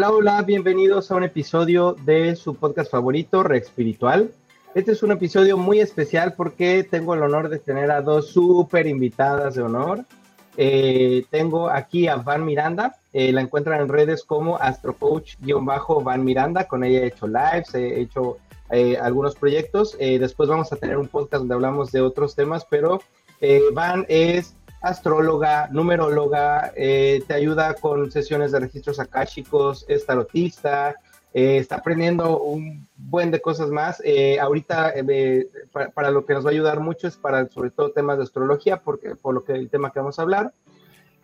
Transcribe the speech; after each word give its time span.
Hola, 0.00 0.12
hola, 0.12 0.42
bienvenidos 0.44 1.10
a 1.10 1.16
un 1.16 1.24
episodio 1.24 1.92
de 1.92 2.34
su 2.34 2.54
podcast 2.54 2.90
favorito, 2.90 3.42
Re 3.42 3.58
Espiritual. 3.58 4.30
Este 4.74 4.92
es 4.92 5.02
un 5.02 5.10
episodio 5.10 5.58
muy 5.58 5.78
especial 5.78 6.32
porque 6.32 6.84
tengo 6.84 7.12
el 7.12 7.22
honor 7.22 7.50
de 7.50 7.58
tener 7.58 7.90
a 7.90 8.00
dos 8.00 8.28
súper 8.28 8.86
invitadas 8.86 9.56
de 9.56 9.62
honor. 9.62 10.06
Eh, 10.56 11.26
tengo 11.28 11.68
aquí 11.68 12.08
a 12.08 12.16
Van 12.16 12.46
Miranda, 12.46 12.96
eh, 13.12 13.30
la 13.30 13.42
encuentran 13.42 13.82
en 13.82 13.90
redes 13.90 14.24
como 14.24 14.56
astrocoach-van 14.56 16.24
Miranda, 16.24 16.64
con 16.64 16.82
ella 16.82 17.00
he 17.00 17.08
hecho 17.08 17.26
lives, 17.26 17.74
he 17.74 18.00
hecho 18.00 18.38
eh, 18.70 18.96
algunos 18.96 19.34
proyectos. 19.34 19.98
después 19.98 20.48
vamos 20.48 20.72
a 20.72 20.76
tener 20.76 20.96
un 20.96 21.08
podcast 21.08 21.40
donde 21.42 21.56
hablamos 21.56 21.92
de 21.92 22.00
otros 22.00 22.34
temas, 22.34 22.64
pero 22.64 23.02
Van 23.74 24.06
es 24.08 24.56
astróloga, 24.80 25.68
numeróloga, 25.70 26.72
te 26.74 27.34
ayuda 27.34 27.74
con 27.74 28.10
sesiones 28.10 28.52
de 28.52 28.60
registros 28.60 29.00
akáshicos, 29.00 29.84
es 29.88 30.06
tarotista, 30.06 30.96
eh, 31.32 31.58
está 31.58 31.76
aprendiendo 31.76 32.40
un 32.40 32.88
buen 32.96 33.30
de 33.30 33.40
cosas 33.40 33.70
más. 33.70 34.02
Eh, 34.04 34.38
ahorita 34.40 34.92
eh, 34.96 35.48
para, 35.94 36.10
lo 36.10 36.24
que 36.24 36.34
nos 36.34 36.44
va 36.44 36.48
a 36.48 36.52
ayudar 36.52 36.80
mucho 36.80 37.06
es 37.06 37.16
para 37.16 37.48
sobre 37.48 37.70
todo 37.70 37.92
temas 37.92 38.18
de 38.18 38.24
astrología, 38.24 38.80
porque 38.80 39.14
por 39.14 39.34
lo 39.34 39.44
que 39.44 39.52
el 39.52 39.70
tema 39.70 39.92
que 39.92 40.00
vamos 40.00 40.18
a 40.18 40.22
hablar. 40.22 40.52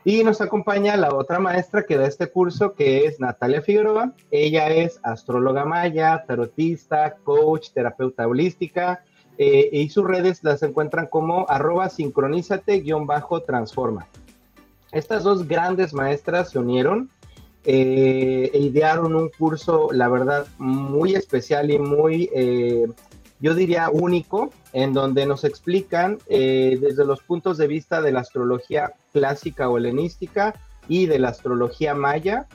Y 0.05 0.23
nos 0.23 0.41
acompaña 0.41 0.97
la 0.97 1.12
otra 1.12 1.41
maestra 1.41 1.83
que 1.83 1.97
da 1.97 2.06
este 2.06 2.28
curso, 2.28 2.75
que 2.75 3.06
es 3.06 3.19
Natalia 3.19 3.61
Figueroa. 3.61 4.12
Ella 4.30 4.69
es 4.69 5.00
astróloga 5.02 5.64
maya, 5.64 6.25
tarotista, 6.25 7.16
coach, 7.25 7.70
terapeuta 7.73 8.28
holística, 8.28 9.02
y 9.39 9.89
sus 9.91 10.05
redes 10.05 10.42
las 10.42 10.62
encuentran 10.62 11.06
como 11.06 11.47
arroba 11.48 11.89
sincronízate-transforma. 11.89 14.09
Estas 14.93 15.25
dos 15.25 15.47
grandes 15.47 15.93
maestras 15.93 16.51
se 16.51 16.59
unieron 16.59 17.11
eh, 17.69 18.48
e 18.55 18.59
idearon 18.61 19.17
un 19.17 19.28
curso, 19.28 19.89
la 19.91 20.09
verdad, 20.09 20.47
muy 20.59 21.17
especial 21.17 21.73
y 21.73 21.81
muy, 21.81 22.31
eh, 22.33 22.87
yo 23.41 23.56
diría, 23.56 23.91
único, 23.91 24.51
en 24.73 24.93
donde 24.93 25.27
nos 25.27 25.43
explican 25.43 26.19
eh, 26.28 26.78
desde 26.81 27.05
los 27.05 27.23
puntos 27.23 27.59
de 27.59 27.67
vista 27.67 28.00
de 28.00 28.12
la 28.12 28.21
astrología 28.21 28.93
clásica 29.12 29.69
o 29.69 29.78
helenística 29.78 30.55
y 30.87 31.06
de 31.06 31.19
la 31.19 31.31
astrología 31.31 31.97
maya, 31.97 32.47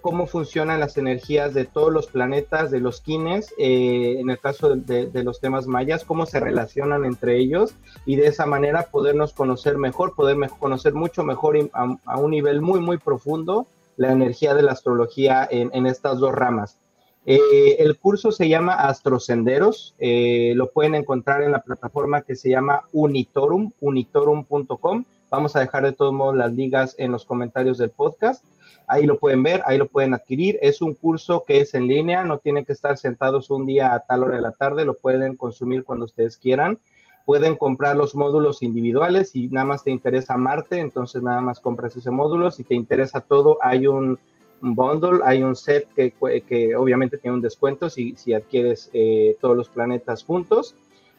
cómo 0.00 0.26
funcionan 0.26 0.80
las 0.80 0.96
energías 0.96 1.54
de 1.54 1.64
todos 1.64 1.92
los 1.92 2.08
planetas, 2.08 2.70
de 2.70 2.80
los 2.80 3.00
kines, 3.00 3.54
en 3.58 4.28
el 4.30 4.38
caso 4.38 4.74
de, 4.74 5.22
los 5.22 5.40
temas 5.40 5.66
mayas, 5.66 6.04
cómo 6.04 6.26
se 6.26 6.40
relacionan 6.40 7.04
entre 7.04 7.38
ellos 7.38 7.74
y 8.04 8.16
de 8.16 8.26
esa 8.26 8.46
manera 8.46 8.88
podernos 8.90 9.32
conocer 9.32 9.78
mejor, 9.78 10.14
poder 10.14 10.36
conocer 10.58 10.94
mucho 10.94 11.22
mejor 11.22 11.56
a, 11.72 12.18
un 12.18 12.30
nivel 12.30 12.60
muy, 12.60 12.80
muy 12.80 12.98
profundo 12.98 13.66
la 13.96 14.12
energía 14.12 14.54
de 14.54 14.62
la 14.62 14.72
astrología 14.72 15.46
en, 15.50 15.86
estas 15.86 16.18
dos 16.18 16.34
ramas. 16.34 16.78
Eh, 17.24 17.76
el 17.80 17.98
curso 17.98 18.30
se 18.30 18.48
llama 18.48 18.74
Astrosenderos, 18.74 19.94
eh, 19.98 20.52
lo 20.54 20.70
pueden 20.70 20.94
encontrar 20.94 21.42
en 21.42 21.52
la 21.52 21.62
plataforma 21.62 22.22
que 22.22 22.36
se 22.36 22.50
llama 22.50 22.82
Unitorum, 22.92 23.72
unitorum.com. 23.80 25.04
Vamos 25.28 25.56
a 25.56 25.60
dejar 25.60 25.84
de 25.84 25.92
todos 25.92 26.12
modos 26.12 26.36
las 26.36 26.52
ligas 26.52 26.94
en 26.98 27.10
los 27.10 27.24
comentarios 27.24 27.78
del 27.78 27.90
podcast. 27.90 28.44
Ahí 28.88 29.06
lo 29.06 29.18
pueden 29.18 29.42
ver, 29.42 29.62
ahí 29.66 29.78
lo 29.78 29.86
pueden 29.86 30.14
adquirir. 30.14 30.58
Es 30.62 30.80
un 30.80 30.94
curso 30.94 31.44
que 31.46 31.60
es 31.60 31.74
en 31.74 31.86
línea, 31.86 32.24
no 32.24 32.38
tienen 32.38 32.64
que 32.64 32.72
estar 32.72 32.96
sentados 32.98 33.50
un 33.50 33.66
día 33.66 33.94
a 33.94 34.00
tal 34.00 34.22
hora 34.22 34.36
de 34.36 34.42
la 34.42 34.52
tarde, 34.52 34.84
lo 34.84 34.94
pueden 34.94 35.36
consumir 35.36 35.84
cuando 35.84 36.04
ustedes 36.04 36.36
quieran 36.36 36.78
pueden 37.26 37.56
comprar 37.56 37.96
los 37.96 38.14
módulos 38.14 38.62
individuales. 38.62 39.30
Si 39.30 39.48
nada 39.48 39.66
más 39.66 39.84
te 39.84 39.90
interesa 39.90 40.38
Marte, 40.38 40.78
entonces 40.78 41.22
nada 41.22 41.42
más 41.42 41.60
compras 41.60 41.94
ese 41.96 42.10
módulo. 42.10 42.50
Si 42.50 42.62
te 42.62 42.74
interesa 42.74 43.20
todo, 43.20 43.58
hay 43.60 43.88
un, 43.88 44.18
bundle, 44.60 45.20
hay 45.24 45.42
un 45.42 45.54
set 45.54 45.88
que, 45.94 46.14
que, 46.48 46.76
obviamente 46.76 47.18
tiene 47.18 47.36
un 47.36 47.42
descuento 47.42 47.90
si, 47.90 48.14
si 48.16 48.32
adquieres 48.32 48.90
eh, 48.94 49.36
todos 49.40 49.56
los 49.56 49.68
planetas 49.68 50.24
juntos. 50.24 50.76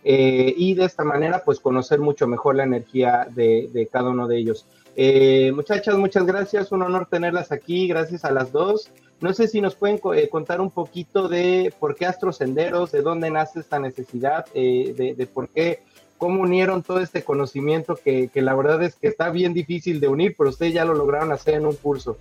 Eh, 0.09 0.53
y 0.56 0.73
de 0.73 0.85
esta 0.85 1.03
manera, 1.03 1.44
pues 1.44 1.59
conocer 1.59 2.00
mucho 2.00 2.28
mejor 2.28 2.56
la 2.56 2.63
energía 2.63 3.28
de, 3.29 3.69
de 3.73 3.88
cada 3.88 4.12
uno 4.12 4.25
de 4.25 4.38
ellos. 4.38 4.66
Eh, 4.95 5.51
muchachas, 5.53 5.97
muchas 5.97 6.25
gracias, 6.25 6.72
un 6.72 6.81
honor 6.81 7.07
tenerlas 7.12 7.51
aquí, 7.51 7.90
gracias 7.90 8.23
a 8.23 8.31
las 8.31 8.53
dos. 8.53 8.90
No 9.19 9.34
sé 9.34 9.50
si 9.50 9.59
nos 9.59 9.75
pueden 9.75 10.00
contar 10.31 10.62
un 10.62 10.72
poquito 10.72 11.28
de 11.28 11.73
por 11.78 11.96
qué 11.96 12.06
Astrosenderos, 12.06 12.94
de 12.94 13.01
dónde 13.01 13.29
nace 13.29 13.59
esta 13.59 13.79
necesidad, 13.79 14.46
de, 14.53 15.29
por 15.34 15.50
qué 15.50 15.84
cómo 16.17 16.41
unieron 16.41 16.84
todo 16.84 17.01
este 17.01 17.23
conocimiento 17.23 17.97
que, 17.97 18.31
la 18.35 18.56
verdad 18.56 18.81
es 18.84 18.96
que 18.96 19.09
está 19.09 19.29
bien 19.29 19.53
difícil 19.53 20.00
de 20.00 20.07
unir, 20.07 20.35
pero 20.38 20.51
ustedes 20.51 20.73
ya 20.73 20.85
lo 20.85 20.94
lograron 20.94 21.34
hacer 21.34 21.56
en 21.56 21.66
un 21.66 21.75
curso. 21.75 22.17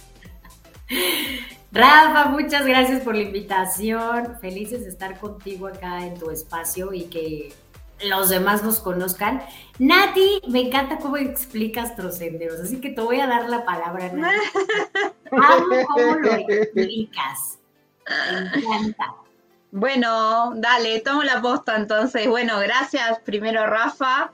Rafa, 1.71 2.31
muchas 2.31 2.67
gracias 2.67 3.03
por 3.03 3.15
la 3.15 3.23
invitación. 3.23 4.39
Felices 4.41 4.83
de 4.83 4.89
estar 4.89 5.21
contigo 5.21 5.69
acá 5.69 6.05
en 6.05 6.15
tu 6.15 6.31
espacio 6.31 6.93
y 6.93 7.05
que 7.05 7.53
los 8.05 8.29
demás 8.29 8.63
nos 8.63 8.81
conozcan. 8.81 9.43
Nati, 9.79 10.43
me 10.49 10.61
encanta 10.61 10.99
cómo 10.99 11.17
explicas 11.17 11.97
trocenderos, 11.97 12.61
así 12.61 12.81
que 12.81 12.91
te 12.91 13.01
voy 13.01 13.21
a 13.21 13.27
dar 13.27 13.49
la 13.49 13.65
palabra, 13.65 14.13
Nati. 14.13 14.37
cómo 15.31 16.15
lo 16.21 16.33
explicas. 16.33 17.59
Me 18.07 18.61
encanta. 18.61 19.15
Bueno, 19.73 20.53
dale, 20.57 21.01
tomo 21.01 21.23
la 21.23 21.43
posta 21.43 21.77
entonces. 21.77 22.27
Bueno, 22.29 22.59
gracias 22.61 23.19
primero 23.21 23.67
Rafa, 23.67 24.33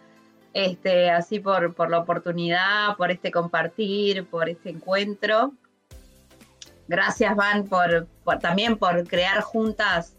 este, 0.52 1.10
así 1.10 1.40
por, 1.40 1.74
por 1.74 1.90
la 1.90 1.98
oportunidad, 1.98 2.96
por 2.96 3.10
este 3.10 3.32
compartir, 3.32 4.26
por 4.26 4.48
este 4.48 4.70
encuentro. 4.70 5.54
Gracias 6.86 7.34
Van 7.34 7.64
por, 7.64 8.06
también 8.40 8.76
por 8.76 9.06
crear 9.08 9.40
juntas 9.40 10.14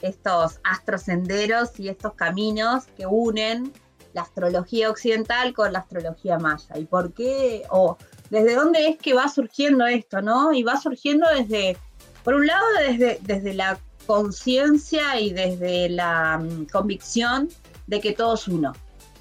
estos 0.00 0.60
astrosenderos 0.64 1.78
y 1.78 1.88
estos 1.88 2.14
caminos 2.14 2.84
que 2.96 3.06
unen 3.06 3.72
la 4.12 4.22
astrología 4.22 4.90
occidental 4.90 5.52
con 5.52 5.72
la 5.72 5.80
astrología 5.80 6.38
maya. 6.38 6.78
¿Y 6.78 6.84
por 6.84 7.12
qué? 7.12 7.64
O 7.70 7.98
desde 8.30 8.54
dónde 8.54 8.88
es 8.88 8.98
que 8.98 9.14
va 9.14 9.28
surgiendo 9.28 9.86
esto, 9.86 10.22
¿no? 10.22 10.52
Y 10.52 10.62
va 10.62 10.80
surgiendo 10.80 11.26
desde, 11.28 11.76
por 12.24 12.34
un 12.34 12.46
lado, 12.46 12.64
desde, 12.86 13.18
desde 13.22 13.54
la 13.54 13.78
conciencia 14.06 15.20
y 15.20 15.32
desde 15.32 15.88
la 15.90 16.38
mm, 16.38 16.66
convicción 16.66 17.50
de 17.86 18.00
que 18.00 18.12
todo 18.12 18.34
es 18.34 18.48
uno. 18.48 18.72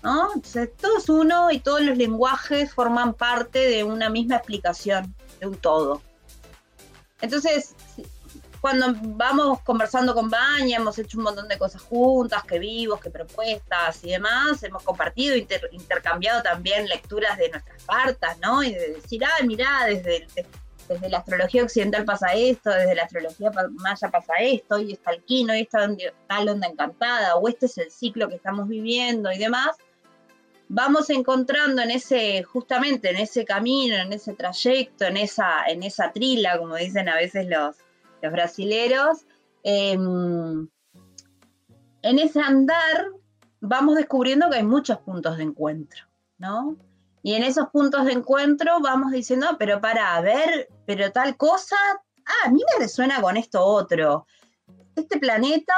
¿no? 0.03 0.34
Entonces, 0.36 0.69
todo 0.80 0.97
es 0.97 1.09
uno 1.09 1.52
y 1.52 1.59
todos 1.59 1.81
los 1.81 1.97
lenguajes 1.97 2.74
forman 2.74 3.16
parte 3.16 3.68
de 3.68 3.84
una 3.84 4.09
misma 4.09 4.36
explicación, 4.36 5.16
de 5.40 5.47
un 5.47 5.57
todo. 5.57 6.02
Entonces, 7.22 7.75
cuando 8.66 8.96
vamos 9.00 9.62
conversando 9.62 10.16
con 10.16 10.28
Baña, 10.28 10.78
hemos 10.78 10.98
hecho 10.98 11.20
un 11.20 11.26
montón 11.26 11.48
de 11.48 11.56
cosas 11.56 11.84
juntas, 11.84 12.44
que 12.46 12.58
vivos, 12.58 13.00
que 13.00 13.12
propuestas 13.12 14.03
y 14.03 14.09
demás, 14.09 14.64
hemos 14.64 14.81
compartido, 14.81 15.36
intercambiado 15.36 16.42
también 16.42 16.88
lecturas 16.88 17.38
de 17.38 17.50
nuestras 17.50 17.84
cartas, 17.84 18.40
¿no? 18.40 18.64
Y 18.64 18.74
de 18.74 18.94
decir, 18.94 19.24
ah, 19.24 19.44
mirá, 19.44 19.86
desde, 19.86 20.25
desde 20.90 21.09
la 21.09 21.20
astrología 21.20 21.62
occidental 21.62 22.06
pasa 22.06 22.34
esto, 22.34 22.72
desde 22.72 22.96
la 22.96 23.04
astrología 23.04 23.52
maya 23.52 24.09
pasa 24.09 24.34
esto, 24.40 24.80
y 24.80 24.94
está 24.94 25.12
el 25.12 25.24
quino, 25.24 25.56
y 25.56 25.62
está 25.62 25.88
tal 26.28 26.50
onda 26.50 26.66
encantada, 26.66 27.36
o 27.36 27.48
este 27.48 27.68
es 27.68 27.78
el 27.78 27.92
ciclo 27.92 28.28
que 28.28 28.36
estamos 28.38 28.68
viviendo 28.68 29.31
y 29.31 29.38
demás, 29.38 29.78
vamos 30.70 31.12
encontrando 31.12 31.84
en 31.84 31.92
ese, 31.92 32.42
justamente 32.42 33.12
en 33.12 33.18
ese 33.18 33.46
camino, 33.46 33.96
en 33.96 34.12
ese 34.12 34.34
trayecto, 34.34 35.06
en 35.06 35.18
esa, 35.18 35.68
en 35.68 35.84
esa 35.84 36.12
trila, 36.12 36.58
como 36.58 36.75
dicen 36.78 37.08
a 37.09 37.16
veces 37.18 37.46
los, 37.46 37.84
brasileros, 38.31 39.25
em, 39.63 40.68
en 42.01 42.19
ese 42.19 42.39
andar 42.39 43.07
vamos 43.62 43.95
descubriendo 43.95 44.50
que 44.50 44.57
hay 44.57 44.63
muchos 44.63 45.00
puntos 45.00 45.38
de 45.38 45.44
encuentro, 45.44 46.06
¿no? 46.38 46.77
Y 47.24 47.33
en 47.33 47.44
esos 47.44 47.69
puntos 47.69 48.06
de 48.06 48.12
encuentro 48.12 48.80
vamos 48.81 49.12
diciendo, 49.12 49.48
pero 49.57 49.81
para 49.81 50.22
ver, 50.22 50.69
pero 50.86 51.12
tal 51.12 51.36
cosa, 51.38 51.75
ah, 52.25 52.48
a 52.48 52.51
mí 52.51 52.62
me 52.74 52.83
resuena 52.83 53.22
con 53.22 53.38
esto 53.38 53.63
otro. 53.63 54.27
Este 54.95 55.18
planeta, 55.18 55.74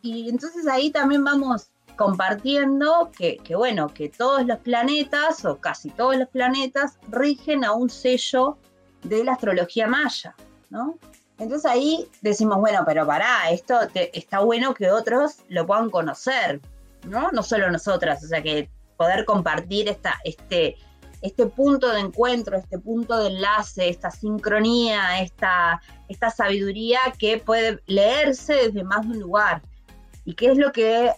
y 0.00 0.30
entonces 0.30 0.66
ahí 0.66 0.90
también 0.90 1.22
vamos 1.22 1.70
compartiendo 1.96 3.10
que, 3.16 3.36
que, 3.38 3.54
bueno, 3.54 3.88
que 3.92 4.08
todos 4.08 4.46
los 4.46 4.58
planetas, 4.60 5.44
o 5.44 5.58
casi 5.58 5.90
todos 5.90 6.16
los 6.16 6.28
planetas, 6.28 6.98
rigen 7.08 7.64
a 7.64 7.72
un 7.72 7.90
sello 7.90 8.56
de 9.02 9.24
la 9.24 9.32
astrología 9.32 9.86
maya, 9.86 10.34
¿no? 10.70 10.98
Entonces 11.38 11.70
ahí 11.70 12.08
decimos, 12.22 12.58
bueno, 12.58 12.82
pero 12.86 13.06
pará, 13.06 13.50
esto 13.50 13.78
está 13.94 14.40
bueno 14.40 14.74
que 14.74 14.90
otros 14.90 15.36
lo 15.48 15.66
puedan 15.66 15.90
conocer, 15.90 16.60
¿no? 17.06 17.30
No 17.30 17.42
solo 17.42 17.70
nosotras, 17.70 18.24
o 18.24 18.28
sea 18.28 18.42
que 18.42 18.70
poder 18.96 19.26
compartir 19.26 19.88
esta, 19.88 20.18
este, 20.24 20.76
este 21.20 21.46
punto 21.46 21.92
de 21.92 22.00
encuentro, 22.00 22.56
este 22.56 22.78
punto 22.78 23.18
de 23.18 23.28
enlace, 23.28 23.88
esta 23.88 24.10
sincronía, 24.10 25.20
esta, 25.20 25.82
esta 26.08 26.30
sabiduría 26.30 27.00
que 27.18 27.38
puede 27.38 27.80
leerse 27.86 28.54
desde 28.54 28.84
más 28.84 29.02
de 29.02 29.08
un 29.08 29.20
lugar. 29.20 29.62
Y 30.24 30.34
qué 30.34 30.52
es 30.52 30.58
lo 30.58 30.72
que 30.72 31.12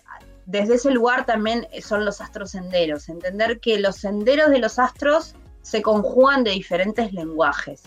desde 0.46 0.74
ese 0.74 0.90
lugar 0.90 1.26
también 1.26 1.68
son 1.82 2.04
los 2.04 2.20
astrosenderos. 2.20 3.08
Entender 3.08 3.60
que 3.60 3.78
los 3.78 3.96
senderos 3.96 4.50
de 4.50 4.58
los 4.58 4.78
astros 4.78 5.34
se 5.62 5.82
conjugan 5.82 6.42
de 6.42 6.52
diferentes 6.52 7.12
lenguajes, 7.12 7.82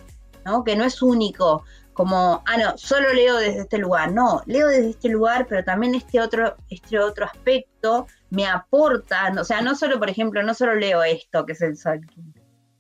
¿no? 0.46 0.64
que 0.64 0.76
no 0.76 0.84
es 0.84 1.02
único 1.02 1.64
como, 2.02 2.42
ah, 2.48 2.58
no, 2.58 2.76
solo 2.80 3.14
leo 3.14 3.38
desde 3.38 3.60
este 3.60 3.78
lugar. 3.78 4.12
No, 4.12 4.42
leo 4.48 4.70
desde 4.70 4.90
este 4.90 5.08
lugar, 5.08 5.46
pero 5.48 5.64
también 5.64 5.94
este 5.94 6.20
otro, 6.20 6.56
este 6.68 6.98
otro 6.98 7.26
aspecto 7.26 8.08
me 8.32 8.48
aporta, 8.48 9.32
o 9.40 9.44
sea, 9.44 9.62
no 9.62 9.76
solo, 9.76 10.00
por 10.00 10.10
ejemplo, 10.10 10.42
no 10.42 10.56
solo 10.56 10.74
leo 10.74 11.04
esto, 11.04 11.46
que 11.46 11.52
es 11.52 11.62
el 11.62 11.78
Solkin, 11.78 12.34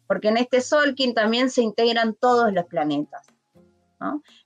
porque 0.07 0.29
en 0.29 0.37
este 0.37 0.59
Solkin 0.59 1.13
también 1.13 1.51
se 1.51 1.61
integran 1.61 2.15
todos 2.15 2.51
los 2.51 2.65
planetas. 2.65 3.27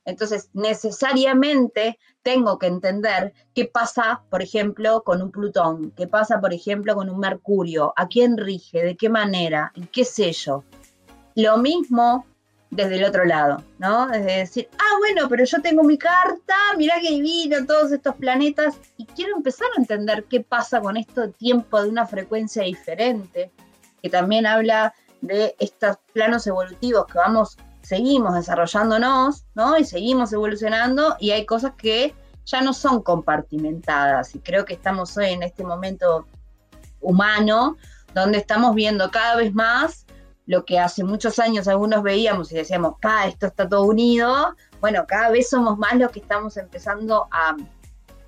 Entonces, 0.04 0.50
necesariamente 0.52 1.98
tengo 2.22 2.58
que 2.58 2.66
entender 2.66 3.32
qué 3.54 3.64
pasa, 3.64 4.24
por 4.28 4.42
ejemplo, 4.42 5.04
con 5.04 5.22
un 5.22 5.30
Plutón, 5.30 5.92
qué 5.92 6.06
pasa, 6.06 6.38
por 6.38 6.52
ejemplo, 6.52 6.94
con 6.94 7.08
un 7.08 7.18
Mercurio, 7.18 7.94
a 7.96 8.08
quién 8.08 8.36
rige, 8.36 8.84
de 8.84 8.94
qué 8.94 9.08
manera, 9.08 9.72
qué 9.90 10.04
sé 10.04 10.32
yo. 10.32 10.64
Lo 11.34 11.56
mismo 11.56 12.26
desde 12.76 12.96
el 12.96 13.04
otro 13.04 13.24
lado, 13.24 13.62
¿no? 13.78 14.12
Es 14.12 14.24
decir, 14.24 14.68
ah, 14.78 14.98
bueno, 14.98 15.28
pero 15.28 15.44
yo 15.44 15.60
tengo 15.62 15.82
mi 15.82 15.96
carta, 15.96 16.54
mirá 16.76 17.00
que 17.00 17.10
divino 17.10 17.64
todos 17.66 17.90
estos 17.90 18.14
planetas, 18.16 18.76
y 18.98 19.06
quiero 19.06 19.34
empezar 19.36 19.68
a 19.76 19.80
entender 19.80 20.24
qué 20.24 20.40
pasa 20.42 20.80
con 20.80 20.96
esto 20.96 21.30
tiempo 21.30 21.82
de 21.82 21.88
una 21.88 22.06
frecuencia 22.06 22.62
diferente, 22.62 23.50
que 24.02 24.10
también 24.10 24.46
habla 24.46 24.94
de 25.22 25.56
estos 25.58 25.96
planos 26.12 26.46
evolutivos 26.46 27.06
que 27.06 27.18
vamos, 27.18 27.56
seguimos 27.80 28.34
desarrollándonos, 28.34 29.46
¿no? 29.54 29.78
Y 29.78 29.84
seguimos 29.84 30.32
evolucionando, 30.32 31.16
y 31.18 31.30
hay 31.30 31.46
cosas 31.46 31.72
que 31.78 32.14
ya 32.44 32.60
no 32.60 32.74
son 32.74 33.02
compartimentadas, 33.02 34.34
y 34.34 34.38
creo 34.40 34.66
que 34.66 34.74
estamos 34.74 35.16
hoy 35.16 35.30
en 35.30 35.42
este 35.42 35.64
momento 35.64 36.26
humano, 37.00 37.76
donde 38.14 38.38
estamos 38.38 38.74
viendo 38.74 39.10
cada 39.10 39.36
vez 39.36 39.54
más 39.54 40.05
lo 40.46 40.64
que 40.64 40.78
hace 40.78 41.04
muchos 41.04 41.38
años 41.38 41.68
algunos 41.68 42.02
veíamos 42.02 42.50
y 42.52 42.54
decíamos, 42.54 42.94
pa, 43.00 43.26
esto 43.26 43.46
está 43.46 43.68
todo 43.68 43.82
unido, 43.84 44.54
bueno, 44.80 45.04
cada 45.06 45.30
vez 45.30 45.50
somos 45.50 45.76
más 45.76 45.94
los 45.96 46.10
que 46.12 46.20
estamos 46.20 46.56
empezando 46.56 47.28
a 47.30 47.56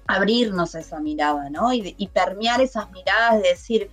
abrirnos 0.09 0.75
a 0.75 0.81
esa 0.81 0.99
mirada, 1.00 1.49
¿no? 1.50 1.73
Y, 1.73 2.11
permear 2.12 2.61
esas 2.61 2.91
miradas 2.91 3.43
de 3.43 3.49
decir, 3.50 3.91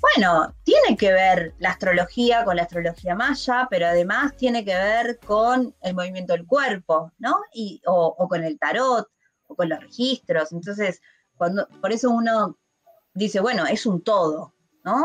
bueno, 0.00 0.54
tiene 0.62 0.96
que 0.96 1.12
ver 1.12 1.54
la 1.58 1.70
astrología 1.70 2.44
con 2.44 2.56
la 2.56 2.62
astrología 2.62 3.14
maya, 3.14 3.66
pero 3.68 3.86
además 3.86 4.34
tiene 4.36 4.64
que 4.64 4.74
ver 4.74 5.18
con 5.18 5.74
el 5.82 5.94
movimiento 5.94 6.32
del 6.32 6.46
cuerpo, 6.46 7.12
¿no? 7.18 7.36
Y, 7.52 7.82
o, 7.86 8.14
o 8.16 8.28
con 8.28 8.42
el 8.42 8.58
tarot, 8.58 9.06
o 9.48 9.54
con 9.54 9.68
los 9.68 9.80
registros. 9.80 10.52
Entonces, 10.52 11.02
cuando, 11.36 11.68
por 11.80 11.92
eso 11.92 12.10
uno 12.10 12.56
dice, 13.12 13.40
bueno, 13.40 13.66
es 13.66 13.84
un 13.84 14.02
todo, 14.02 14.54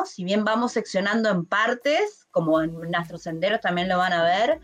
Si 0.05 0.23
bien 0.23 0.43
vamos 0.43 0.73
seccionando 0.73 1.29
en 1.29 1.45
partes, 1.45 2.27
como 2.31 2.61
en 2.61 2.73
nuestros 2.73 3.27
también 3.61 3.89
lo 3.89 3.97
van 3.97 4.13
a 4.13 4.23
ver, 4.23 4.59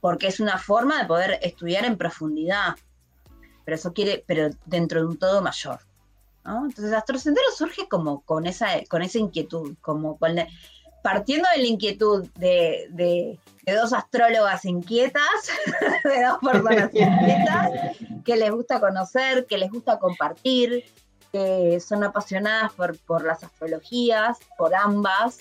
porque 0.00 0.28
es 0.28 0.40
una 0.40 0.58
forma 0.58 1.00
de 1.00 1.06
poder 1.06 1.38
estudiar 1.42 1.84
en 1.84 1.96
profundidad. 1.96 2.74
Pero 3.64 3.74
eso 3.74 3.92
quiere, 3.92 4.24
pero 4.26 4.50
dentro 4.64 5.00
de 5.00 5.06
un 5.06 5.18
todo 5.18 5.42
mayor. 5.42 5.80
Entonces, 6.44 6.92
Astrosendero 6.92 7.50
surge 7.56 7.88
como 7.88 8.20
con 8.20 8.46
esa, 8.46 8.68
con 8.88 9.02
esa 9.02 9.18
inquietud, 9.18 9.74
como 9.80 10.16
partiendo 11.02 11.48
de 11.54 11.62
la 11.62 11.66
inquietud 11.66 12.28
de, 12.34 12.86
de, 12.90 13.38
dos 13.74 13.92
astrólogas 13.92 14.64
inquietas, 14.64 15.22
de 16.04 16.24
dos 16.24 16.38
personas 16.38 16.94
inquietas, 16.94 17.70
que 18.24 18.36
les 18.36 18.50
gusta 18.50 18.80
conocer, 18.80 19.46
que 19.46 19.58
les 19.58 19.70
gusta 19.70 19.98
compartir, 19.98 20.84
que 21.36 21.80
son 21.80 22.02
apasionadas 22.02 22.72
por, 22.72 22.98
por 23.00 23.24
las 23.24 23.44
astrologías, 23.44 24.38
por 24.56 24.74
ambas, 24.74 25.40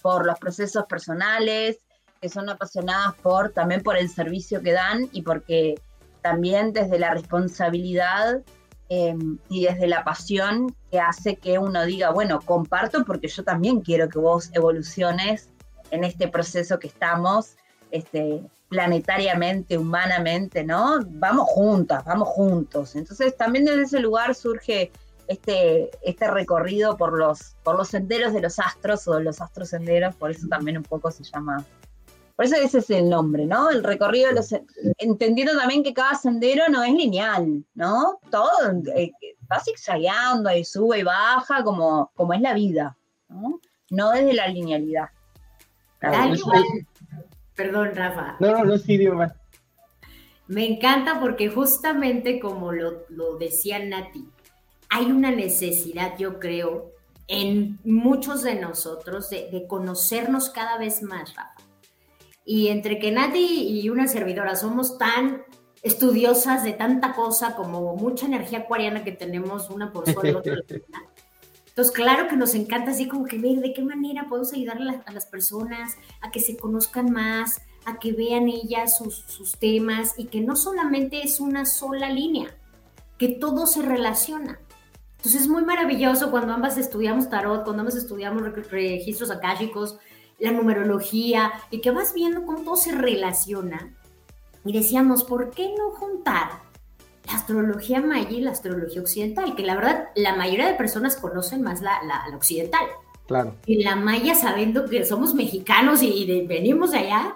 por 0.00 0.26
los 0.26 0.38
procesos 0.38 0.84
personales, 0.86 1.78
que 2.20 2.28
son 2.28 2.48
apasionadas 2.48 3.14
por 3.16 3.50
también 3.50 3.82
por 3.82 3.96
el 3.96 4.08
servicio 4.08 4.62
que 4.62 4.72
dan 4.72 5.08
y 5.12 5.22
porque 5.22 5.74
también 6.22 6.72
desde 6.72 6.98
la 6.98 7.10
responsabilidad 7.12 8.42
em, 8.88 9.38
y 9.48 9.64
desde 9.64 9.88
la 9.88 10.04
pasión 10.04 10.74
que 10.90 11.00
hace 11.00 11.36
que 11.36 11.58
uno 11.58 11.84
diga, 11.84 12.10
bueno, 12.10 12.40
comparto 12.40 13.04
porque 13.04 13.28
yo 13.28 13.42
también 13.42 13.80
quiero 13.80 14.08
que 14.08 14.18
vos 14.18 14.50
evoluciones 14.52 15.48
en 15.90 16.04
este 16.04 16.28
proceso 16.28 16.78
que 16.78 16.86
estamos, 16.86 17.56
este, 17.90 18.40
planetariamente, 18.68 19.78
humanamente, 19.78 20.64
¿no? 20.64 21.00
Vamos 21.06 21.48
juntas, 21.48 22.04
vamos 22.04 22.28
juntos. 22.28 22.94
Entonces 22.94 23.36
también 23.36 23.64
desde 23.64 23.82
ese 23.82 24.00
lugar 24.00 24.34
surge 24.34 24.92
este, 25.28 25.90
este 26.02 26.30
recorrido 26.30 26.96
por 26.96 27.16
los, 27.18 27.56
por 27.62 27.76
los 27.76 27.88
senderos 27.88 28.32
de 28.32 28.40
los 28.40 28.58
astros 28.58 29.06
o 29.08 29.14
de 29.14 29.24
los 29.24 29.40
astros 29.40 29.70
senderos, 29.70 30.14
por 30.16 30.30
eso 30.30 30.46
también 30.48 30.76
un 30.76 30.82
poco 30.82 31.10
se 31.10 31.24
llama, 31.24 31.64
por 32.36 32.44
eso 32.44 32.56
ese 32.56 32.78
es 32.78 32.90
el 32.90 33.08
nombre, 33.08 33.46
¿no? 33.46 33.70
El 33.70 33.84
recorrido 33.84 34.28
de 34.28 34.34
los, 34.34 34.54
entendiendo 34.98 35.56
también 35.56 35.82
que 35.82 35.94
cada 35.94 36.14
sendero 36.14 36.68
no 36.68 36.82
es 36.82 36.92
lineal, 36.92 37.64
¿no? 37.74 38.18
Todo 38.30 38.50
eh, 38.96 39.12
va 39.50 39.60
zigzagueando 39.60 40.54
y 40.54 40.64
sube 40.64 40.98
y 40.98 41.02
baja 41.02 41.62
como, 41.62 42.10
como 42.14 42.34
es 42.34 42.40
la 42.40 42.54
vida, 42.54 42.96
¿no? 43.28 43.60
No 43.90 44.10
desde 44.10 44.34
la 44.34 44.48
linealidad. 44.48 45.08
Perdón, 47.54 47.92
Rafa. 47.94 48.36
No, 48.40 48.50
no, 48.50 48.64
no, 48.64 48.78
sí, 48.78 48.98
digo 48.98 49.16
Me 50.48 50.66
encanta 50.66 51.20
porque 51.20 51.48
justamente 51.48 52.40
como 52.40 52.72
lo, 52.72 53.04
lo 53.08 53.36
decía 53.38 53.78
Nati, 53.78 54.28
hay 54.94 55.10
una 55.10 55.32
necesidad, 55.32 56.16
yo 56.18 56.38
creo, 56.38 56.92
en 57.26 57.80
muchos 57.82 58.44
de 58.44 58.54
nosotros 58.54 59.28
de, 59.28 59.66
conocernos 59.68 60.50
cada 60.50 60.78
vez 60.78 61.02
más, 61.02 61.34
Rafa. 61.34 61.56
Y 62.44 62.68
entre 62.68 63.00
que 63.00 63.10
Nati 63.10 63.80
y 63.80 63.88
una 63.88 64.06
servidora 64.06 64.54
somos 64.54 64.96
tan 64.96 65.42
estudiosas 65.82 66.62
de 66.62 66.74
tanta 66.74 67.12
cosa 67.14 67.56
como 67.56 67.96
mucha 67.96 68.26
energía 68.26 68.60
acuariana 68.60 69.02
que 69.02 69.10
tenemos 69.10 69.68
una 69.68 69.92
por 69.92 70.08
sol 70.08 70.28
y 70.28 70.30
otra 70.30 70.54
Entonces, 71.66 71.92
claro 71.92 72.28
que 72.28 72.36
nos 72.36 72.54
encanta 72.54 72.92
así 72.92 73.08
como 73.08 73.24
que 73.24 73.36
ver 73.36 73.56
de 73.56 73.72
qué 73.72 73.82
manera 73.82 74.26
podemos 74.28 74.52
ayudar 74.52 74.78
a, 75.06 75.10
las 75.10 75.26
personas 75.26 75.96
a 76.20 76.30
que 76.30 76.38
se 76.38 76.56
conozcan 76.56 77.10
más, 77.10 77.60
a 77.84 77.98
que 77.98 78.12
vean 78.12 78.46
ellas 78.46 78.96
sus, 78.96 79.24
sus 79.26 79.58
temas 79.58 80.14
y 80.16 80.26
que 80.26 80.40
no 80.40 80.54
solamente 80.54 81.20
es 81.24 81.40
una 81.40 81.66
sola 81.66 82.10
línea, 82.10 82.56
que 83.18 83.30
todo 83.30 83.66
se 83.66 83.82
relaciona. 83.82 84.60
Entonces 85.24 85.40
es 85.40 85.48
muy 85.48 85.64
maravilloso 85.64 86.30
cuando 86.30 86.52
ambas 86.52 86.76
estudiamos 86.76 87.30
tarot, 87.30 87.64
cuando 87.64 87.80
ambas 87.80 87.96
estudiamos 87.96 88.42
registros 88.70 89.30
akáshicos, 89.30 89.96
la 90.38 90.52
numerología, 90.52 91.50
y 91.70 91.80
que 91.80 91.90
vas 91.90 92.12
viendo 92.12 92.44
cómo 92.44 92.60
todo 92.60 92.76
se 92.76 92.92
relaciona. 92.92 93.96
Y 94.66 94.74
decíamos, 94.74 95.24
¿por 95.24 95.50
qué 95.50 95.74
no 95.78 95.92
juntar 95.92 96.50
la 97.26 97.32
astrología 97.32 98.02
maya 98.02 98.32
y 98.32 98.42
la 98.42 98.50
astrología 98.50 99.00
occidental? 99.00 99.56
Que 99.56 99.62
la 99.62 99.76
verdad, 99.76 100.08
la 100.14 100.36
mayoría 100.36 100.66
de 100.66 100.74
personas 100.74 101.16
conocen 101.16 101.62
más 101.62 101.80
la, 101.80 102.02
occidental. 102.36 102.84
Claro. 103.26 103.56
Y 103.64 103.82
la 103.82 103.96
maya 103.96 104.34
sabiendo 104.34 104.84
que 104.84 105.06
somos 105.06 105.34
mexicanos 105.34 106.02
y, 106.02 106.44
venimos 106.46 106.90
de 106.90 106.98
allá. 106.98 107.34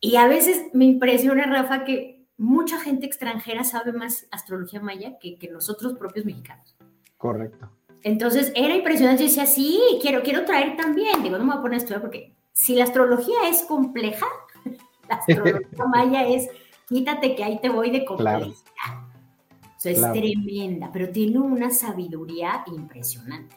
Y 0.00 0.16
a 0.16 0.26
veces 0.26 0.64
me 0.72 0.84
impresiona, 0.84 1.46
Rafa, 1.46 1.84
que 1.84 2.26
mucha 2.36 2.80
gente 2.80 3.06
extranjera 3.06 3.62
sabe 3.62 3.92
más 3.92 4.26
astrología 4.32 4.80
maya 4.80 5.16
que, 5.20 5.38
que 5.38 5.48
nosotros 5.48 5.94
propios 5.96 6.26
mexicanos. 6.26 6.74
Correcto. 7.20 7.68
Entonces 8.02 8.50
era 8.56 8.74
impresionante. 8.74 9.22
Yo 9.22 9.28
decía, 9.28 9.44
sí, 9.44 9.78
quiero, 10.00 10.22
quiero 10.22 10.46
traer 10.46 10.74
también. 10.74 11.22
Digo, 11.22 11.36
no 11.36 11.44
me 11.44 11.50
voy 11.50 11.58
a 11.58 11.62
poner 11.62 11.74
a 11.74 11.82
estudiar 11.82 12.00
porque 12.00 12.32
si 12.54 12.74
la 12.74 12.84
astrología 12.84 13.36
es 13.46 13.62
compleja, 13.64 14.24
la 15.08 15.16
astrología 15.16 15.84
maya 15.86 16.26
es 16.26 16.48
quítate 16.88 17.36
que 17.36 17.44
ahí 17.44 17.60
te 17.60 17.68
voy 17.68 17.90
de 17.90 18.06
complejidad. 18.06 18.54
O 19.76 19.82
sea, 19.82 19.92
es 19.92 20.00
tremenda, 20.00 20.90
pero 20.92 21.10
tiene 21.10 21.38
una 21.40 21.70
sabiduría 21.70 22.64
impresionante. 22.66 23.54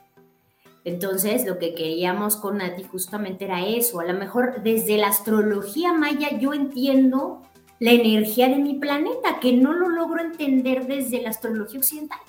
Entonces, 0.83 1.45
lo 1.45 1.57
que 1.57 1.73
queríamos 1.73 2.35
con 2.35 2.57
Nati 2.57 2.83
justamente 2.83 3.45
era 3.45 3.65
eso. 3.65 4.01
A 4.01 4.05
lo 4.05 4.13
mejor 4.13 4.61
desde 4.61 4.97
la 4.97 5.07
astrología 5.07 5.93
maya 5.93 6.37
yo 6.37 6.53
entiendo 6.53 7.43
la 7.79 7.91
energía 7.91 8.49
de 8.49 8.57
mi 8.57 8.73
planeta, 8.73 9.39
que 9.39 9.53
no 9.53 9.71
lo 9.71 9.87
logro 9.87 10.21
entender 10.21 10.85
desde 10.85 11.21
la 11.21 11.29
astrología 11.29 11.79
occidental 11.79 12.19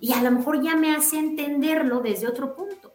y 0.00 0.12
a 0.12 0.22
lo 0.22 0.30
mejor 0.30 0.62
ya 0.62 0.76
me 0.76 0.94
hace 0.94 1.18
entenderlo 1.18 2.00
desde 2.00 2.28
otro 2.28 2.54
punto. 2.54 2.92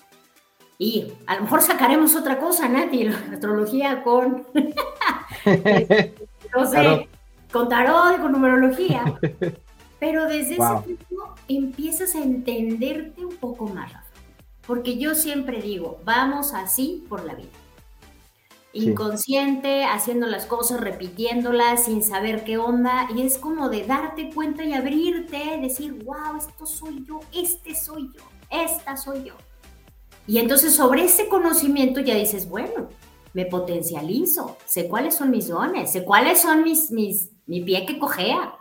Y 0.77 1.11
a 1.27 1.35
lo 1.35 1.41
mejor 1.41 1.61
sacaremos 1.61 2.15
otra 2.15 2.39
cosa, 2.39 2.67
Nati, 2.67 3.03
la 3.03 3.17
astrología 3.31 4.03
con, 4.03 4.47
no 6.55 6.65
sé, 6.65 7.07
con 7.51 7.69
tarot, 7.69 8.19
con 8.19 8.31
numerología. 8.31 9.19
Pero 9.99 10.25
desde 10.25 10.55
ese 10.55 10.57
punto 10.57 11.35
empiezas 11.47 12.15
a 12.15 12.23
entenderte 12.23 13.23
un 13.23 13.35
poco 13.35 13.67
más, 13.67 13.93
Rafa. 13.93 14.07
Porque 14.65 14.97
yo 14.97 15.13
siempre 15.13 15.61
digo, 15.61 15.99
vamos 16.03 16.53
así 16.53 17.05
por 17.07 17.23
la 17.23 17.35
vida 17.35 17.60
inconsciente, 18.73 19.85
haciendo 19.85 20.27
las 20.27 20.45
cosas, 20.45 20.79
repitiéndolas 20.79 21.85
sin 21.85 22.03
saber 22.03 22.43
qué 22.43 22.57
onda. 22.57 23.07
Y 23.15 23.21
es 23.21 23.37
como 23.37 23.69
de 23.69 23.85
darte 23.85 24.31
cuenta 24.33 24.63
y 24.63 24.73
abrirte, 24.73 25.59
decir, 25.61 26.03
wow, 26.03 26.37
esto 26.37 26.65
soy 26.65 27.03
yo, 27.05 27.19
este 27.33 27.75
soy 27.75 28.11
yo, 28.15 28.23
esta 28.49 28.97
soy 28.97 29.23
yo. 29.25 29.35
Y 30.27 30.37
entonces 30.37 30.75
sobre 30.75 31.05
ese 31.05 31.27
conocimiento 31.27 31.99
ya 31.99 32.15
dices, 32.15 32.47
bueno, 32.47 32.89
me 33.33 33.45
potencializo, 33.45 34.57
sé 34.65 34.87
cuáles 34.87 35.15
son 35.15 35.31
mis 35.31 35.47
dones, 35.47 35.91
sé 35.91 36.03
cuáles 36.03 36.41
son 36.41 36.63
mis, 36.63 36.91
mis, 36.91 37.31
mi 37.45 37.61
pie 37.61 37.85
que 37.85 37.99
cojea, 37.99 38.55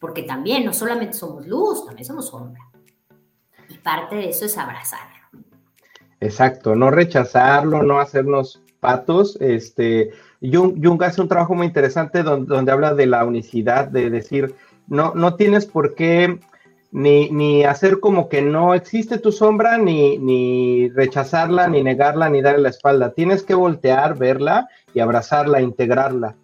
porque 0.00 0.22
también 0.22 0.64
no 0.64 0.72
solamente 0.72 1.14
somos 1.14 1.46
luz, 1.46 1.84
también 1.84 2.06
somos 2.06 2.28
sombra. 2.28 2.62
Y 3.68 3.78
parte 3.78 4.16
de 4.16 4.30
eso 4.30 4.44
es 4.44 4.56
abrazarlo. 4.56 5.16
Exacto, 6.20 6.74
no 6.74 6.90
rechazarlo, 6.90 7.82
no 7.82 7.98
hacernos 7.98 8.62
patos. 8.80 9.36
Este, 9.40 10.10
Jung, 10.40 11.02
hace 11.02 11.20
un 11.20 11.28
trabajo 11.28 11.54
muy 11.54 11.66
interesante 11.66 12.22
donde, 12.22 12.54
donde, 12.54 12.72
habla 12.72 12.94
de 12.94 13.06
la 13.06 13.24
unicidad, 13.24 13.88
de 13.88 14.10
decir, 14.10 14.54
no, 14.88 15.12
no 15.14 15.36
tienes 15.36 15.66
por 15.66 15.94
qué 15.94 16.40
ni, 16.92 17.30
ni, 17.30 17.64
hacer 17.64 18.00
como 18.00 18.28
que 18.28 18.42
no 18.42 18.74
existe 18.74 19.18
tu 19.18 19.30
sombra, 19.30 19.78
ni, 19.78 20.18
ni 20.18 20.88
rechazarla, 20.88 21.68
ni 21.68 21.82
negarla, 21.82 22.28
ni 22.28 22.42
darle 22.42 22.62
la 22.62 22.70
espalda. 22.70 23.12
Tienes 23.12 23.42
que 23.42 23.54
voltear, 23.54 24.18
verla 24.18 24.68
y 24.92 25.00
abrazarla, 25.00 25.60
integrarla. 25.60 26.36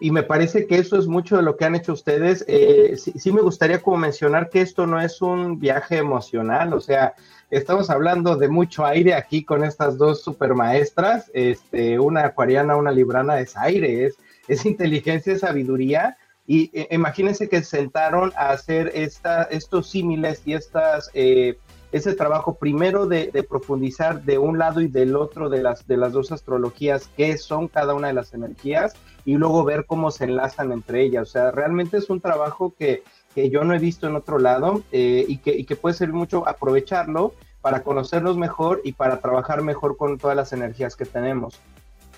Y 0.00 0.10
me 0.10 0.22
parece 0.22 0.66
que 0.66 0.78
eso 0.78 0.98
es 0.98 1.06
mucho 1.06 1.36
de 1.36 1.42
lo 1.42 1.56
que 1.56 1.66
han 1.66 1.74
hecho 1.74 1.92
ustedes. 1.92 2.42
Eh, 2.48 2.96
sí, 2.96 3.32
me 3.32 3.42
gustaría 3.42 3.82
como 3.82 3.98
mencionar 3.98 4.48
que 4.48 4.62
esto 4.62 4.86
no 4.86 4.98
es 4.98 5.20
un 5.20 5.60
viaje 5.60 5.98
emocional, 5.98 6.72
o 6.72 6.80
sea, 6.80 7.14
estamos 7.50 7.90
hablando 7.90 8.36
de 8.36 8.48
mucho 8.48 8.86
aire 8.86 9.14
aquí 9.14 9.44
con 9.44 9.62
estas 9.62 9.98
dos 9.98 10.22
super 10.22 10.54
maestras, 10.54 11.30
este, 11.34 11.98
una 11.98 12.24
acuariana, 12.24 12.76
una 12.76 12.92
librana, 12.92 13.40
es 13.40 13.56
aire, 13.56 14.06
es, 14.06 14.16
es 14.48 14.64
inteligencia, 14.64 15.34
es 15.34 15.40
sabiduría. 15.40 16.16
Y 16.46 16.70
eh, 16.72 16.88
imagínense 16.90 17.48
que 17.48 17.62
sentaron 17.62 18.32
a 18.36 18.50
hacer 18.50 18.90
esta, 18.94 19.44
estos 19.44 19.90
símiles 19.90 20.42
y 20.46 20.54
estas, 20.54 21.10
eh, 21.14 21.58
ese 21.92 22.14
trabajo 22.14 22.54
primero 22.54 23.06
de, 23.06 23.30
de, 23.30 23.42
profundizar 23.42 24.22
de 24.22 24.38
un 24.38 24.58
lado 24.58 24.80
y 24.80 24.88
del 24.88 25.14
otro 25.14 25.48
de 25.48 25.62
las, 25.62 25.86
de 25.86 25.96
las 25.96 26.12
dos 26.12 26.32
astrologías, 26.32 27.08
qué 27.16 27.36
son 27.36 27.68
cada 27.68 27.94
una 27.94 28.08
de 28.08 28.14
las 28.14 28.32
energías, 28.32 28.94
y 29.24 29.34
luego 29.34 29.64
ver 29.64 29.86
cómo 29.86 30.10
se 30.10 30.24
enlazan 30.24 30.72
entre 30.72 31.02
ellas. 31.02 31.28
O 31.28 31.30
sea, 31.30 31.50
realmente 31.50 31.96
es 31.96 32.10
un 32.10 32.20
trabajo 32.20 32.74
que, 32.78 33.02
que 33.34 33.50
yo 33.50 33.64
no 33.64 33.74
he 33.74 33.78
visto 33.78 34.06
en 34.06 34.16
otro 34.16 34.38
lado 34.38 34.82
eh, 34.92 35.24
y, 35.26 35.38
que, 35.38 35.52
y 35.52 35.64
que 35.64 35.76
puede 35.76 35.94
servir 35.94 36.14
mucho 36.14 36.46
aprovecharlo 36.48 37.34
para 37.60 37.82
conocernos 37.82 38.36
mejor 38.36 38.80
y 38.84 38.92
para 38.92 39.20
trabajar 39.20 39.62
mejor 39.62 39.96
con 39.96 40.18
todas 40.18 40.36
las 40.36 40.52
energías 40.52 40.96
que 40.96 41.04
tenemos. 41.04 41.60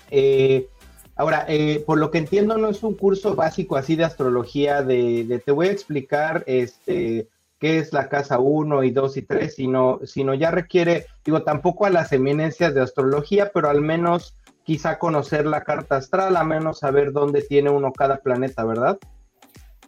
Eh, 0.09 0.67
ahora, 1.15 1.45
eh, 1.47 1.83
por 1.85 1.97
lo 1.97 2.11
que 2.11 2.19
entiendo, 2.19 2.57
no 2.57 2.69
es 2.69 2.83
un 2.83 2.95
curso 2.95 3.35
básico 3.35 3.75
así 3.75 3.95
de 3.95 4.05
astrología, 4.05 4.83
de, 4.83 5.25
de, 5.25 5.39
te 5.39 5.51
voy 5.51 5.67
a 5.67 5.71
explicar 5.71 6.43
este, 6.47 7.27
qué 7.59 7.79
es 7.79 7.93
la 7.93 8.09
casa 8.09 8.39
1 8.39 8.83
y 8.83 8.91
2 8.91 9.17
y 9.17 9.21
3, 9.21 9.55
sino, 9.55 9.99
sino 10.03 10.33
ya 10.33 10.51
requiere, 10.51 11.05
digo, 11.25 11.43
tampoco 11.43 11.85
a 11.85 11.89
las 11.89 12.11
eminencias 12.11 12.73
de 12.73 12.81
astrología, 12.81 13.51
pero 13.53 13.69
al 13.69 13.81
menos 13.81 14.35
quizá 14.63 14.97
conocer 14.99 15.45
la 15.45 15.63
carta 15.63 15.97
astral, 15.97 16.37
a 16.37 16.43
menos 16.43 16.79
saber 16.79 17.11
dónde 17.11 17.41
tiene 17.41 17.69
uno 17.69 17.91
cada 17.91 18.17
planeta, 18.17 18.63
¿verdad? 18.63 18.97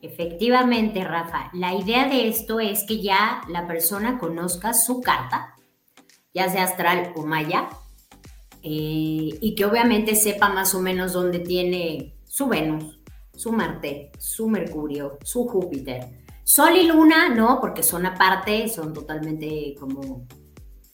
Efectivamente, 0.01 1.03
Rafa. 1.03 1.50
La 1.53 1.74
idea 1.74 2.08
de 2.08 2.27
esto 2.27 2.60
es 2.60 2.84
que 2.86 3.01
ya 3.01 3.41
la 3.50 3.65
persona 3.65 4.20
conozca 4.20 4.74
su 4.74 5.01
carta, 5.01 5.55
ya 6.34 6.50
sea 6.50 6.65
astral 6.65 7.13
o 7.15 7.25
maya, 7.25 7.70
eh, 8.62 9.29
y 9.41 9.55
que 9.55 9.65
obviamente 9.65 10.15
sepa 10.15 10.50
más 10.50 10.75
o 10.75 10.82
menos 10.82 11.13
dónde 11.13 11.39
tiene 11.39 12.17
su 12.25 12.48
Venus, 12.48 13.00
su 13.34 13.51
Marte, 13.51 14.12
su 14.20 14.48
Mercurio, 14.48 15.17
su 15.24 15.48
Júpiter. 15.48 16.25
Sol 16.44 16.75
y 16.75 16.88
Luna, 16.88 17.29
no, 17.29 17.60
porque 17.60 17.82
son 17.82 18.05
aparte, 18.05 18.67
son 18.67 18.94
totalmente 18.94 19.75
como 19.79 20.27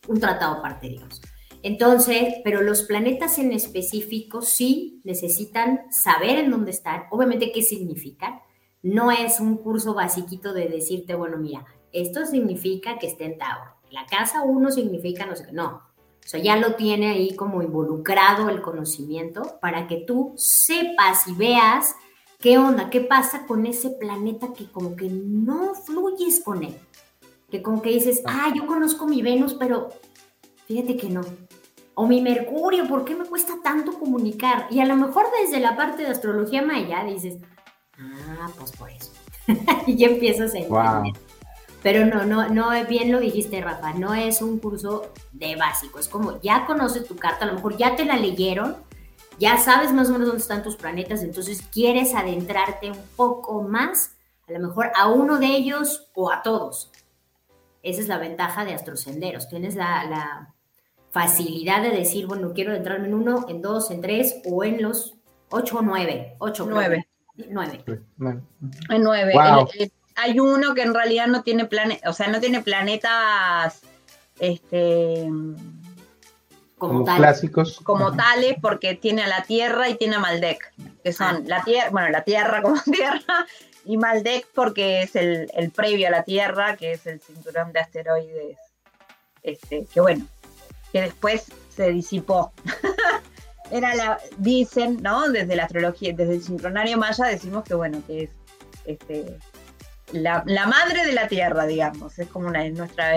un 0.07 0.19
tratado 0.19 0.59
aparte, 0.59 0.87
digamos. 0.87 1.21
Entonces, 1.63 2.35
pero 2.43 2.61
los 2.61 2.83
planetas 2.83 3.37
en 3.37 3.51
específico 3.51 4.41
sí 4.41 5.01
necesitan 5.03 5.81
saber 5.91 6.39
en 6.39 6.51
dónde 6.51 6.71
están, 6.71 7.03
obviamente 7.11 7.51
qué 7.51 7.61
significan, 7.61 8.39
no 8.83 9.11
es 9.11 9.39
un 9.39 9.57
curso 9.57 9.93
basiquito 9.93 10.53
de 10.53 10.67
decirte, 10.67 11.13
bueno, 11.13 11.37
mira, 11.37 11.65
esto 11.91 12.25
significa 12.25 12.97
que 12.97 13.07
esté 13.07 13.25
en 13.25 13.37
Tauro. 13.37 13.71
La 13.91 14.05
casa 14.05 14.43
1 14.43 14.71
significa 14.71 15.25
no 15.25 15.35
sé 15.35 15.45
qué. 15.45 15.51
No. 15.51 15.91
O 16.23 16.27
sea, 16.27 16.39
ya 16.39 16.55
lo 16.55 16.75
tiene 16.75 17.11
ahí 17.11 17.35
como 17.35 17.61
involucrado 17.61 18.49
el 18.49 18.61
conocimiento 18.61 19.57
para 19.59 19.87
que 19.87 19.97
tú 19.97 20.33
sepas 20.37 21.27
y 21.27 21.33
veas 21.33 21.95
qué 22.39 22.57
onda, 22.57 22.89
qué 22.89 23.01
pasa 23.01 23.45
con 23.45 23.65
ese 23.65 23.89
planeta 23.89 24.53
que 24.53 24.71
como 24.71 24.95
que 24.95 25.09
no 25.09 25.73
fluyes 25.73 26.41
con 26.43 26.63
él. 26.63 26.75
Que 27.49 27.61
como 27.61 27.81
que 27.81 27.89
dices, 27.89 28.21
ah, 28.25 28.51
yo 28.55 28.65
conozco 28.65 29.07
mi 29.07 29.21
Venus, 29.21 29.55
pero 29.55 29.89
fíjate 30.67 30.95
que 30.95 31.09
no. 31.09 31.21
O 31.95 32.07
mi 32.07 32.21
Mercurio, 32.21 32.87
¿por 32.87 33.05
qué 33.05 33.15
me 33.15 33.25
cuesta 33.25 33.55
tanto 33.63 33.99
comunicar? 33.99 34.67
Y 34.69 34.79
a 34.79 34.85
lo 34.85 34.95
mejor 34.95 35.25
desde 35.41 35.59
la 35.59 35.75
parte 35.75 36.03
de 36.03 36.09
astrología 36.09 36.61
maya 36.61 37.03
dices, 37.03 37.37
Ah, 38.01 38.49
pues 38.57 38.71
por 38.71 38.89
eso. 38.89 39.11
y 39.87 39.95
ya 39.95 40.07
empiezas 40.07 40.53
a 40.53 40.59
entender. 40.59 41.13
Pero 41.83 42.05
no, 42.05 42.25
no, 42.25 42.47
no, 42.49 42.69
bien 42.87 43.11
lo 43.11 43.19
dijiste, 43.19 43.59
Rafa, 43.59 43.93
no 43.93 44.13
es 44.13 44.41
un 44.41 44.59
curso 44.59 45.11
de 45.31 45.55
básico, 45.55 45.97
es 45.97 46.07
como 46.07 46.39
ya 46.41 46.67
conoces 46.67 47.07
tu 47.07 47.15
carta, 47.15 47.45
a 47.45 47.47
lo 47.47 47.55
mejor 47.55 47.75
ya 47.75 47.95
te 47.95 48.05
la 48.05 48.17
leyeron, 48.17 48.77
ya 49.39 49.57
sabes 49.57 49.91
más 49.91 50.07
o 50.09 50.11
menos 50.11 50.27
dónde 50.27 50.43
están 50.43 50.61
tus 50.61 50.75
planetas, 50.75 51.23
entonces 51.23 51.63
quieres 51.73 52.13
adentrarte 52.13 52.91
un 52.91 53.01
poco 53.15 53.63
más, 53.63 54.15
a 54.47 54.51
lo 54.51 54.59
mejor 54.59 54.91
a 54.95 55.09
uno 55.09 55.39
de 55.39 55.47
ellos 55.47 56.11
o 56.13 56.31
a 56.31 56.43
todos. 56.43 56.91
Esa 57.81 58.01
es 58.01 58.07
la 58.07 58.19
ventaja 58.19 58.63
de 58.63 58.75
Astrosenderos, 58.75 59.49
tienes 59.49 59.73
la, 59.73 60.03
la 60.05 60.53
facilidad 61.11 61.81
de 61.81 61.91
decir, 61.91 62.25
bueno, 62.25 62.53
quiero 62.53 62.71
adentrarme 62.71 63.07
en 63.07 63.13
uno, 63.13 63.45
en 63.49 63.61
dos, 63.61 63.91
en 63.91 64.01
tres 64.01 64.37
o 64.45 64.63
en 64.63 64.81
los 64.81 65.15
ocho 65.49 65.79
o 65.79 65.81
nueve. 65.81 66.35
Ocho, 66.39 66.65
nueve. 66.67 67.07
Nueve. 67.49 67.83
Nueve. 68.89 69.33
hay 70.15 70.39
uno 70.39 70.73
que 70.73 70.83
en 70.83 70.93
realidad 70.93 71.27
no 71.27 71.43
tiene 71.43 71.65
planetas, 71.65 72.09
o 72.09 72.13
sea, 72.13 72.27
no 72.27 72.39
tiene 72.39 72.61
planetas 72.61 73.81
este 74.39 75.27
como, 76.77 77.05
clásicos. 77.05 77.79
Como 77.83 78.15
tales, 78.15 78.55
porque 78.61 78.95
tiene 78.95 79.23
a 79.23 79.27
la 79.27 79.43
Tierra 79.43 79.89
y 79.89 79.95
tiene 79.95 80.15
a 80.15 80.19
Maldek, 80.19 80.73
que 81.03 81.13
son 81.13 81.35
ah. 81.35 81.41
la 81.45 81.63
Tierra, 81.63 81.89
bueno, 81.91 82.09
la 82.09 82.23
Tierra 82.23 82.61
como 82.61 82.81
Tierra, 82.85 83.45
y 83.85 83.97
Maldek 83.97 84.47
porque 84.53 85.03
es 85.03 85.15
el, 85.15 85.51
el, 85.55 85.71
previo 85.71 86.07
a 86.07 86.11
la 86.11 86.23
Tierra, 86.23 86.77
que 86.77 86.93
es 86.93 87.05
el 87.05 87.19
cinturón 87.21 87.71
de 87.71 87.79
asteroides, 87.79 88.57
este, 89.43 89.85
que 89.93 90.01
bueno, 90.01 90.25
que 90.91 91.01
después 91.01 91.45
se 91.75 91.89
disipó. 91.91 92.51
era 93.71 93.95
la, 93.95 94.19
dicen, 94.37 95.01
¿no? 95.01 95.29
Desde 95.29 95.55
la 95.55 95.63
astrología, 95.63 96.13
desde 96.13 96.35
el 96.35 96.43
sincronario 96.43 96.97
maya 96.97 97.25
decimos 97.25 97.63
que, 97.63 97.73
bueno, 97.73 98.01
que 98.05 98.23
es 98.23 98.29
este, 98.85 99.39
la, 100.11 100.43
madre 100.43 101.05
de 101.05 101.13
la 101.13 101.27
Tierra, 101.27 101.65
digamos, 101.65 102.19
es 102.19 102.27
como 102.27 102.47
una, 102.47 102.67
nuestra, 102.69 103.13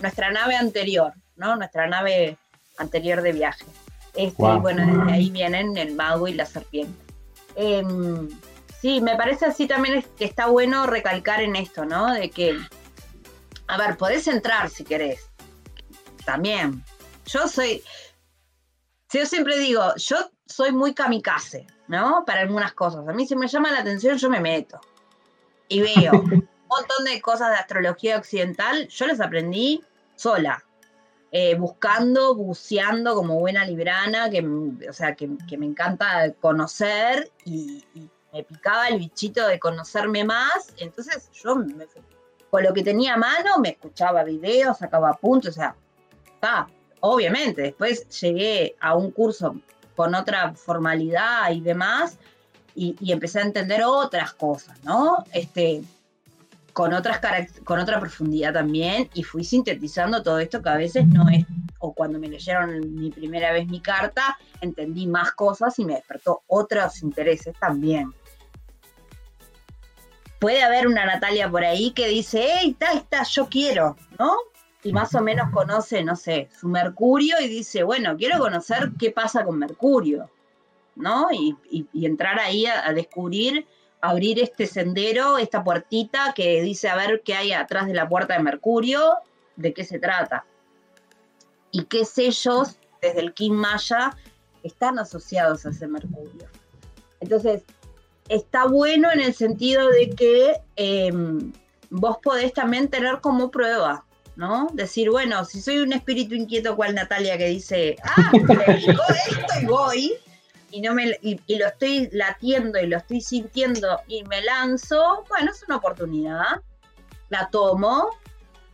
nuestra 0.00 0.30
nave 0.30 0.56
anterior, 0.56 1.12
¿no? 1.36 1.56
Nuestra 1.56 1.86
nave 1.88 2.36
anterior 2.78 3.22
de 3.22 3.32
viaje. 3.32 3.64
Este, 4.14 4.42
Bueno, 4.42 4.86
desde 4.86 5.12
ahí 5.12 5.30
vienen 5.30 5.76
el 5.76 5.94
mago 5.94 6.28
y 6.28 6.34
la 6.34 6.46
serpiente. 6.46 6.96
Em, 7.56 8.28
sí, 8.80 9.00
me 9.00 9.16
parece 9.16 9.46
así 9.46 9.66
también 9.66 10.04
que 10.16 10.24
está 10.24 10.46
bueno 10.46 10.86
recalcar 10.86 11.42
en 11.42 11.56
esto, 11.56 11.84
¿no? 11.84 12.12
De 12.12 12.30
que, 12.30 12.56
a 13.66 13.76
ver, 13.76 13.96
podés 13.96 14.28
entrar 14.28 14.70
si 14.70 14.84
querés. 14.84 15.30
También. 16.24 16.82
Yo 17.26 17.48
soy, 17.48 17.82
yo 19.12 19.26
siempre 19.26 19.58
digo, 19.58 19.94
yo 19.96 20.30
soy 20.46 20.72
muy 20.72 20.94
kamikaze, 20.94 21.66
¿no? 21.88 22.24
Para 22.26 22.40
algunas 22.40 22.72
cosas. 22.72 23.06
A 23.08 23.12
mí 23.12 23.26
si 23.26 23.36
me 23.36 23.48
llama 23.48 23.72
la 23.72 23.80
atención, 23.80 24.18
yo 24.18 24.30
me 24.30 24.40
meto. 24.40 24.80
Y 25.68 25.80
veo 25.80 26.12
un 26.22 26.48
montón 26.68 27.04
de 27.04 27.20
cosas 27.20 27.50
de 27.50 27.56
astrología 27.56 28.18
occidental, 28.18 28.88
yo 28.88 29.06
las 29.06 29.20
aprendí 29.20 29.82
sola. 30.16 30.64
Eh, 31.36 31.56
buscando, 31.56 32.36
buceando 32.36 33.16
como 33.16 33.40
buena 33.40 33.64
librana, 33.64 34.30
que, 34.30 34.40
o 34.88 34.92
sea, 34.92 35.16
que, 35.16 35.26
me 35.26 35.66
encanta 35.66 36.32
conocer 36.40 37.32
y, 37.44 37.84
me 38.32 38.42
picaba 38.42 38.88
el 38.88 38.98
bichito 38.98 39.46
de 39.46 39.58
conocerme 39.58 40.24
más. 40.24 40.72
Entonces 40.78 41.30
yo 41.32 41.56
con 42.50 42.62
lo 42.62 42.72
que 42.72 42.82
tenía 42.82 43.14
a 43.14 43.16
mano 43.16 43.58
me 43.58 43.70
escuchaba 43.70 44.22
videos, 44.24 44.78
sacaba 44.78 45.12
puntos, 45.14 45.50
o 45.50 45.54
sea, 45.54 45.76
obviamente, 47.00 47.62
después 47.62 48.08
llegué 48.20 48.76
a 48.80 48.94
un 48.96 49.10
curso 49.10 49.56
con 49.94 50.14
otra 50.14 50.54
formalidad 50.54 51.52
y 51.52 51.60
demás, 51.60 52.18
y, 52.74 52.96
empecé 53.12 53.38
a 53.38 53.42
entender 53.42 53.82
otras 53.84 54.32
cosas, 54.32 54.82
¿no? 54.82 55.24
Este, 55.32 55.84
con, 56.72 56.92
otras 56.92 57.20
con 57.62 57.78
otra 57.78 58.00
profundidad 58.00 58.52
también, 58.52 59.08
y 59.14 59.22
fui 59.22 59.44
sintetizando 59.44 60.22
todo 60.22 60.38
esto 60.40 60.60
que 60.60 60.68
a 60.70 60.76
veces 60.76 61.06
no 61.06 61.28
es, 61.28 61.44
o 61.78 61.92
cuando 61.92 62.18
me 62.18 62.28
leyeron 62.28 62.94
mi 62.94 63.10
primera 63.10 63.52
vez 63.52 63.68
mi 63.68 63.80
carta, 63.80 64.36
entendí 64.60 65.06
más 65.06 65.32
cosas 65.32 65.78
y 65.78 65.84
me 65.84 65.94
despertó 65.94 66.42
otros 66.46 67.02
intereses 67.02 67.54
también. 67.60 68.12
Puede 70.40 70.62
haber 70.62 70.88
una 70.88 71.06
Natalia 71.06 71.48
por 71.48 71.64
ahí 71.64 71.92
que 71.92 72.08
dice, 72.08 72.48
hey, 72.54 72.70
está, 72.72 72.92
está, 72.92 73.22
yo 73.22 73.48
quiero, 73.48 73.96
¿no? 74.18 74.34
Y 74.84 74.92
más 74.92 75.14
o 75.14 75.22
menos 75.22 75.50
conoce, 75.50 76.04
no 76.04 76.14
sé, 76.14 76.48
su 76.60 76.68
Mercurio 76.68 77.40
y 77.40 77.48
dice, 77.48 77.82
bueno, 77.82 78.16
quiero 78.16 78.38
conocer 78.38 78.92
qué 78.98 79.10
pasa 79.10 79.42
con 79.42 79.58
Mercurio, 79.58 80.30
¿no? 80.94 81.28
Y, 81.32 81.56
entrar 82.06 82.38
ahí 82.38 82.66
a, 82.66 82.92
descubrir 82.92 83.66
abrir 84.02 84.38
este 84.38 84.66
sendero, 84.66 85.38
esta 85.38 85.64
puertita 85.64 86.34
que 86.34 86.60
dice 86.60 86.90
a 86.90 86.96
ver 86.96 87.22
qué 87.24 87.34
hay 87.34 87.52
atrás 87.52 87.86
de 87.86 87.94
la 87.94 88.06
puerta 88.06 88.36
de 88.36 88.42
Mercurio, 88.42 89.14
de 89.56 89.72
qué 89.72 89.82
se 89.82 89.98
trata. 89.98 90.44
Y 91.70 91.84
qué 91.84 92.04
sellos 92.04 92.76
desde 93.00 93.20
el 93.20 93.32
King 93.32 93.52
Maya 93.52 94.14
están 94.62 94.98
asociados 94.98 95.64
a 95.64 95.70
ese 95.70 95.86
Mercurio. 95.86 96.48
Entonces, 97.20 97.62
está 98.28 98.66
bueno 98.66 99.10
en 99.10 99.20
el 99.20 99.32
sentido 99.32 99.88
de 99.88 100.10
que 100.10 100.60
em, 100.76 101.52
vos 101.88 102.18
podés 102.22 102.52
también 102.52 102.88
tener 102.88 103.22
como 103.22 103.50
prueba, 103.50 104.04
¿no? 104.36 104.68
Decir, 104.72 105.10
bueno, 105.10 105.44
si 105.44 105.60
soy 105.60 105.78
un 105.78 105.92
espíritu 105.92 106.34
inquieto 106.34 106.76
cual 106.76 106.94
Natalia 106.94 107.38
que 107.38 107.48
dice, 107.48 107.96
ah, 108.02 108.32
me 108.32 108.74
esto 108.74 109.60
y 109.60 109.66
voy, 109.66 110.14
y, 110.70 110.80
no 110.80 110.94
me, 110.94 111.16
y, 111.22 111.38
lo 111.56 111.66
estoy 111.66 112.08
latiendo 112.12 112.80
y 112.80 112.86
lo 112.86 112.96
estoy 112.96 113.20
sintiendo 113.20 114.00
y 114.08 114.24
me 114.24 114.42
lanzo, 114.42 115.24
bueno, 115.28 115.52
es 115.52 115.62
una 115.68 115.76
oportunidad. 115.76 116.60
La 117.30 117.48
tomo 117.48 118.10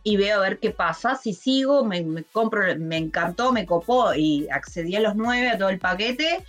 y 0.03 0.17
veo 0.17 0.37
a 0.37 0.41
ver 0.41 0.59
qué 0.59 0.71
pasa. 0.71 1.15
Si 1.15 1.33
sigo, 1.33 1.85
me, 1.85 2.23
compro, 2.31 2.63
me 2.77 2.97
encantó, 2.97 3.51
me 3.51 3.67
copó 3.67 4.15
y 4.15 4.49
accedí 4.49 4.95
a 4.95 4.99
los 4.99 5.15
nueve, 5.15 5.49
a 5.49 5.57
todo 5.57 5.69
el 5.69 5.77
paquete, 5.79 6.43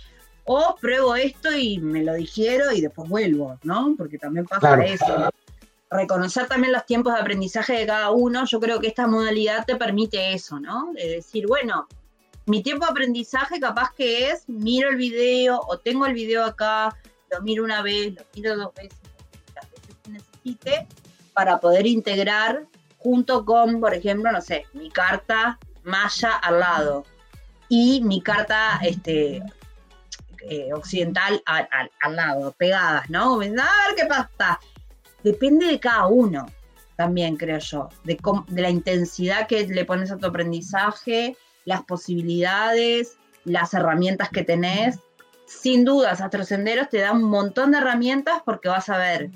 o 0.45 0.75
pruebo 0.81 1.15
esto 1.15 1.55
y 1.55 1.77
me 1.77 2.03
lo 2.03 2.15
digiero 2.15 2.71
y 2.71 2.81
después 2.81 3.07
vuelvo, 3.07 3.59
¿no? 3.63 3.93
Porque 3.95 4.17
también 4.17 4.45
pasa 4.45 4.83
eso. 4.83 5.29
Reconocer 5.93 6.47
también 6.47 6.73
los 6.73 6.85
tiempos 6.87 7.13
de 7.13 7.19
aprendizaje 7.19 7.73
de 7.73 7.85
cada 7.85 8.09
uno, 8.09 8.45
yo 8.45 8.59
creo 8.59 8.79
que 8.79 8.87
esta 8.87 9.05
modalidad 9.05 9.63
te 9.65 9.75
permite 9.75 10.33
eso, 10.33 10.59
¿no? 10.59 10.91
De 10.93 11.07
decir, 11.07 11.45
bueno, 11.45 11.87
mi 12.47 12.63
tiempo 12.63 12.85
de 12.85 12.91
aprendizaje 12.91 13.59
capaz 13.59 13.93
que 13.93 14.29
es, 14.29 14.49
miro 14.49 14.89
el 14.89 14.95
video 14.95 15.61
o 15.67 15.77
tengo 15.77 16.07
el 16.07 16.13
video 16.13 16.43
acá, 16.43 16.97
lo 17.29 17.41
miro 17.41 17.63
una 17.63 17.83
vez, 17.83 18.15
lo 18.15 18.23
miro 18.35 18.57
dos 18.57 18.73
veces, 18.73 18.99
las 19.55 19.69
veces 19.69 19.95
que 20.03 20.09
necesite, 20.09 20.87
para 21.33 21.59
poder 21.59 21.85
integrar 21.85 22.65
junto 22.97 23.45
con, 23.45 23.79
por 23.79 23.93
ejemplo, 23.93 24.31
no 24.31 24.41
sé, 24.41 24.65
mi 24.73 24.89
carta 24.89 25.59
maya 25.83 26.31
al 26.37 26.59
lado 26.59 27.05
y 27.69 28.01
mi 28.01 28.21
carta 28.21 28.79
este, 28.81 29.43
eh, 30.49 30.73
occidental 30.73 31.41
al, 31.45 32.15
lado, 32.15 32.51
pegadas, 32.53 33.09
¿no? 33.09 33.35
A 33.35 33.37
ver 33.37 33.55
qué 33.95 34.05
pasa. 34.05 34.59
Depende 35.23 35.67
de 35.67 35.79
cada 35.79 36.07
uno, 36.07 36.45
también 36.95 37.37
creo 37.37 37.59
yo, 37.59 37.89
de, 38.03 38.17
la 38.49 38.69
intensidad 38.69 39.47
que 39.47 39.65
le 39.67 39.85
pones 39.85 40.11
a 40.11 40.17
tu 40.17 40.27
aprendizaje, 40.27 41.37
las 41.65 41.83
posibilidades, 41.83 43.17
las 43.45 43.73
herramientas 43.73 44.29
que 44.29 44.43
tenés. 44.43 44.99
Sin 45.45 45.85
dudas, 45.85 46.21
Astrosenderos 46.21 46.89
te 46.89 46.99
da 46.99 47.11
un 47.11 47.23
montón 47.23 47.71
de 47.71 47.77
herramientas 47.77 48.41
porque 48.45 48.69
vas 48.69 48.89
a 48.89 48.97
ver 48.97 49.29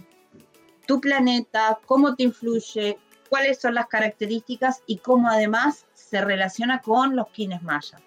tu 0.86 1.01
planeta, 1.01 1.79
cómo 1.86 2.15
te 2.15 2.24
influye, 2.24 2.98
cuáles 3.29 3.60
son 3.60 3.75
las 3.75 3.88
características 3.88 4.82
y 4.86 4.98
cómo 4.98 5.29
además 5.29 5.86
se 5.94 6.22
relaciona 6.24 6.82
con 6.82 7.15
los 7.15 7.27
kines 7.29 7.62
mayas. 7.62 8.01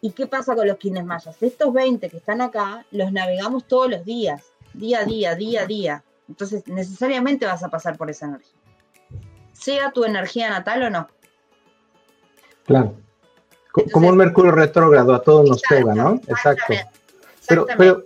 ¿Y 0.00 0.10
qué 0.10 0.26
pasa 0.26 0.54
con 0.54 0.66
los 0.66 0.78
kines 0.78 1.04
mayas? 1.04 1.42
Estos 1.42 1.72
20 1.72 2.08
que 2.10 2.16
están 2.16 2.40
acá 2.40 2.84
los 2.90 3.12
navegamos 3.12 3.66
todos 3.66 3.90
los 3.90 4.04
días, 4.04 4.42
día 4.72 5.00
a 5.00 5.04
día, 5.04 5.34
día 5.34 5.62
a 5.62 5.66
día. 5.66 6.04
Entonces 6.28 6.66
necesariamente 6.66 7.46
vas 7.46 7.62
a 7.62 7.68
pasar 7.68 7.96
por 7.96 8.10
esa 8.10 8.26
energía. 8.26 8.58
Sea 9.52 9.92
tu 9.92 10.04
energía 10.04 10.50
natal 10.50 10.82
o 10.84 10.90
no. 10.90 11.08
Claro 12.64 12.96
como 13.92 14.08
un 14.08 14.16
Mercurio 14.16 14.52
retrógrado, 14.52 15.14
a 15.14 15.22
todos 15.22 15.48
nos 15.48 15.62
pega, 15.62 15.94
¿no? 15.94 16.20
Exacto. 16.28 16.74
Pero, 17.48 17.66
pero, 17.76 18.04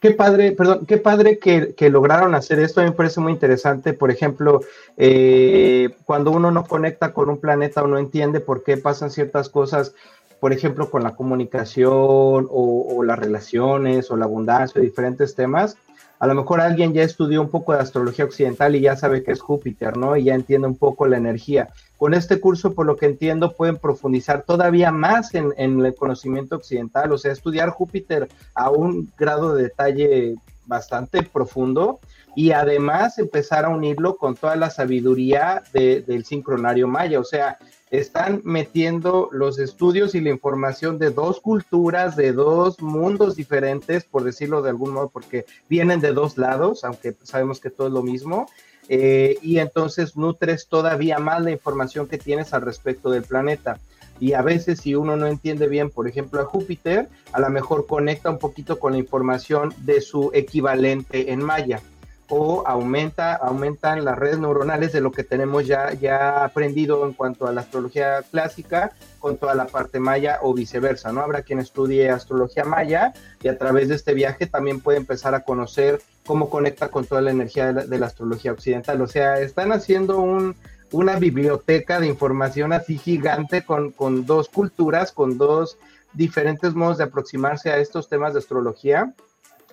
qué 0.00 0.10
padre, 0.10 0.52
perdón, 0.52 0.84
qué 0.86 0.98
padre 0.98 1.38
que, 1.38 1.90
lograron 1.90 2.34
hacer 2.34 2.58
esto. 2.58 2.80
A 2.80 2.84
mí 2.84 2.90
me 2.90 2.96
parece 2.96 3.20
muy 3.20 3.32
interesante. 3.32 3.92
Por 3.92 4.10
ejemplo, 4.10 4.60
eh, 4.96 5.90
cuando 6.04 6.32
uno 6.32 6.50
no 6.50 6.64
conecta 6.64 7.12
con 7.12 7.30
un 7.30 7.38
planeta 7.38 7.82
o 7.82 7.86
no 7.86 7.98
entiende 7.98 8.40
por 8.40 8.64
qué 8.64 8.76
pasan 8.76 9.10
ciertas 9.10 9.48
cosas, 9.48 9.94
por 10.40 10.52
ejemplo, 10.52 10.90
con 10.90 11.04
la 11.04 11.14
comunicación 11.14 12.48
o, 12.50 12.96
o 12.96 13.02
las 13.04 13.18
relaciones 13.18 14.10
o 14.10 14.16
la 14.16 14.24
abundancia, 14.24 14.80
diferentes 14.80 15.34
temas, 15.34 15.76
a 16.18 16.26
lo 16.26 16.34
mejor 16.34 16.60
alguien 16.60 16.92
ya 16.92 17.02
estudió 17.02 17.40
un 17.42 17.50
poco 17.50 17.72
de 17.72 17.80
astrología 17.80 18.24
occidental 18.24 18.74
y 18.74 18.80
ya 18.80 18.96
sabe 18.96 19.22
que 19.22 19.32
es 19.32 19.40
Júpiter, 19.40 19.96
¿no? 19.96 20.16
Y 20.16 20.24
ya 20.24 20.34
entiende 20.34 20.66
un 20.66 20.76
poco 20.76 21.06
la 21.06 21.16
energía. 21.16 21.68
Con 21.98 22.14
este 22.14 22.40
curso, 22.40 22.74
por 22.74 22.86
lo 22.86 22.96
que 22.96 23.06
entiendo, 23.06 23.52
pueden 23.52 23.76
profundizar 23.76 24.42
todavía 24.42 24.90
más 24.92 25.34
en, 25.34 25.52
el 25.58 25.94
conocimiento 25.94 26.56
occidental, 26.56 27.12
o 27.12 27.18
sea, 27.18 27.32
estudiar 27.32 27.70
Júpiter 27.70 28.28
a 28.54 28.70
un 28.70 29.10
grado 29.18 29.54
de 29.54 29.64
detalle 29.64 30.34
bastante 30.66 31.22
profundo 31.22 32.00
y 32.36 32.52
además 32.52 33.18
empezar 33.18 33.64
a 33.64 33.70
unirlo 33.70 34.18
con 34.18 34.36
toda 34.36 34.56
la 34.56 34.68
sabiduría 34.68 35.62
del 35.72 36.24
sincronario 36.26 36.86
maya, 36.86 37.18
o 37.18 37.24
sea, 37.24 37.56
están 37.90 38.42
metiendo 38.44 39.30
los 39.32 39.58
estudios 39.58 40.14
y 40.14 40.20
la 40.20 40.28
información 40.30 40.98
de 40.98 41.10
dos 41.10 41.40
culturas, 41.40 42.14
de 42.14 42.32
dos 42.32 42.82
mundos 42.82 43.36
diferentes, 43.36 44.04
por 44.04 44.22
decirlo 44.22 44.60
de 44.60 44.68
algún 44.68 44.92
modo, 44.92 45.08
porque 45.08 45.46
vienen 45.70 46.00
de 46.00 46.12
dos 46.12 46.36
lados, 46.36 46.84
aunque 46.84 47.16
sabemos 47.22 47.58
que 47.58 47.70
todo 47.70 47.86
es 47.86 47.94
lo 47.94 48.02
mismo, 48.02 48.46
eh, 48.90 49.38
y 49.40 49.58
entonces 49.58 50.14
nutres 50.14 50.68
todavía 50.68 51.18
más 51.18 51.42
la 51.42 51.52
información 51.52 52.06
que 52.06 52.18
tienes 52.18 52.52
al 52.52 52.62
respecto 52.62 53.10
del 53.10 53.22
planeta. 53.22 53.80
Y 54.20 54.34
a 54.34 54.42
veces 54.42 54.80
si 54.80 54.94
uno 54.94 55.16
no 55.16 55.26
entiende 55.26 55.68
bien, 55.68 55.88
por 55.88 56.06
ejemplo, 56.06 56.40
a 56.42 56.44
Júpiter, 56.44 57.08
a 57.32 57.40
lo 57.40 57.48
mejor 57.48 57.86
conecta 57.86 58.28
un 58.28 58.38
poquito 58.38 58.78
con 58.78 58.92
la 58.92 58.98
información 58.98 59.72
de 59.78 60.02
su 60.02 60.30
equivalente 60.34 61.32
en 61.32 61.42
Maya 61.42 61.80
o 62.28 62.64
aumenta, 62.66 63.34
aumentan 63.34 64.04
las 64.04 64.18
redes 64.18 64.38
neuronales 64.38 64.92
de 64.92 65.00
lo 65.00 65.12
que 65.12 65.24
tenemos 65.24 65.66
ya, 65.66 65.92
ya 65.92 66.44
aprendido 66.44 67.06
en 67.06 67.12
cuanto 67.12 67.46
a 67.46 67.52
la 67.52 67.60
astrología 67.60 68.22
clásica 68.30 68.92
con 69.20 69.36
toda 69.36 69.54
la 69.54 69.66
parte 69.66 70.00
maya 70.00 70.40
o 70.42 70.54
viceversa, 70.54 71.12
¿no? 71.12 71.20
Habrá 71.20 71.42
quien 71.42 71.58
estudie 71.58 72.10
astrología 72.10 72.64
maya 72.64 73.12
y 73.42 73.48
a 73.48 73.58
través 73.58 73.88
de 73.88 73.94
este 73.94 74.14
viaje 74.14 74.46
también 74.46 74.80
puede 74.80 74.98
empezar 74.98 75.34
a 75.34 75.40
conocer 75.40 76.00
cómo 76.26 76.50
conecta 76.50 76.88
con 76.88 77.06
toda 77.06 77.20
la 77.20 77.30
energía 77.30 77.72
de 77.72 77.98
la, 77.98 78.06
astrología 78.06 78.52
occidental. 78.52 79.00
O 79.00 79.06
sea, 79.06 79.40
están 79.40 79.72
haciendo 79.72 80.18
un, 80.18 80.56
una 80.90 81.16
biblioteca 81.18 82.00
de 82.00 82.08
información 82.08 82.72
así 82.72 82.98
gigante 82.98 83.64
con, 83.64 83.92
con 83.92 84.26
dos 84.26 84.48
culturas, 84.48 85.12
con 85.12 85.38
dos 85.38 85.78
diferentes 86.12 86.74
modos 86.74 86.98
de 86.98 87.04
aproximarse 87.04 87.70
a 87.70 87.78
estos 87.78 88.08
temas 88.08 88.32
de 88.32 88.40
astrología. 88.40 89.14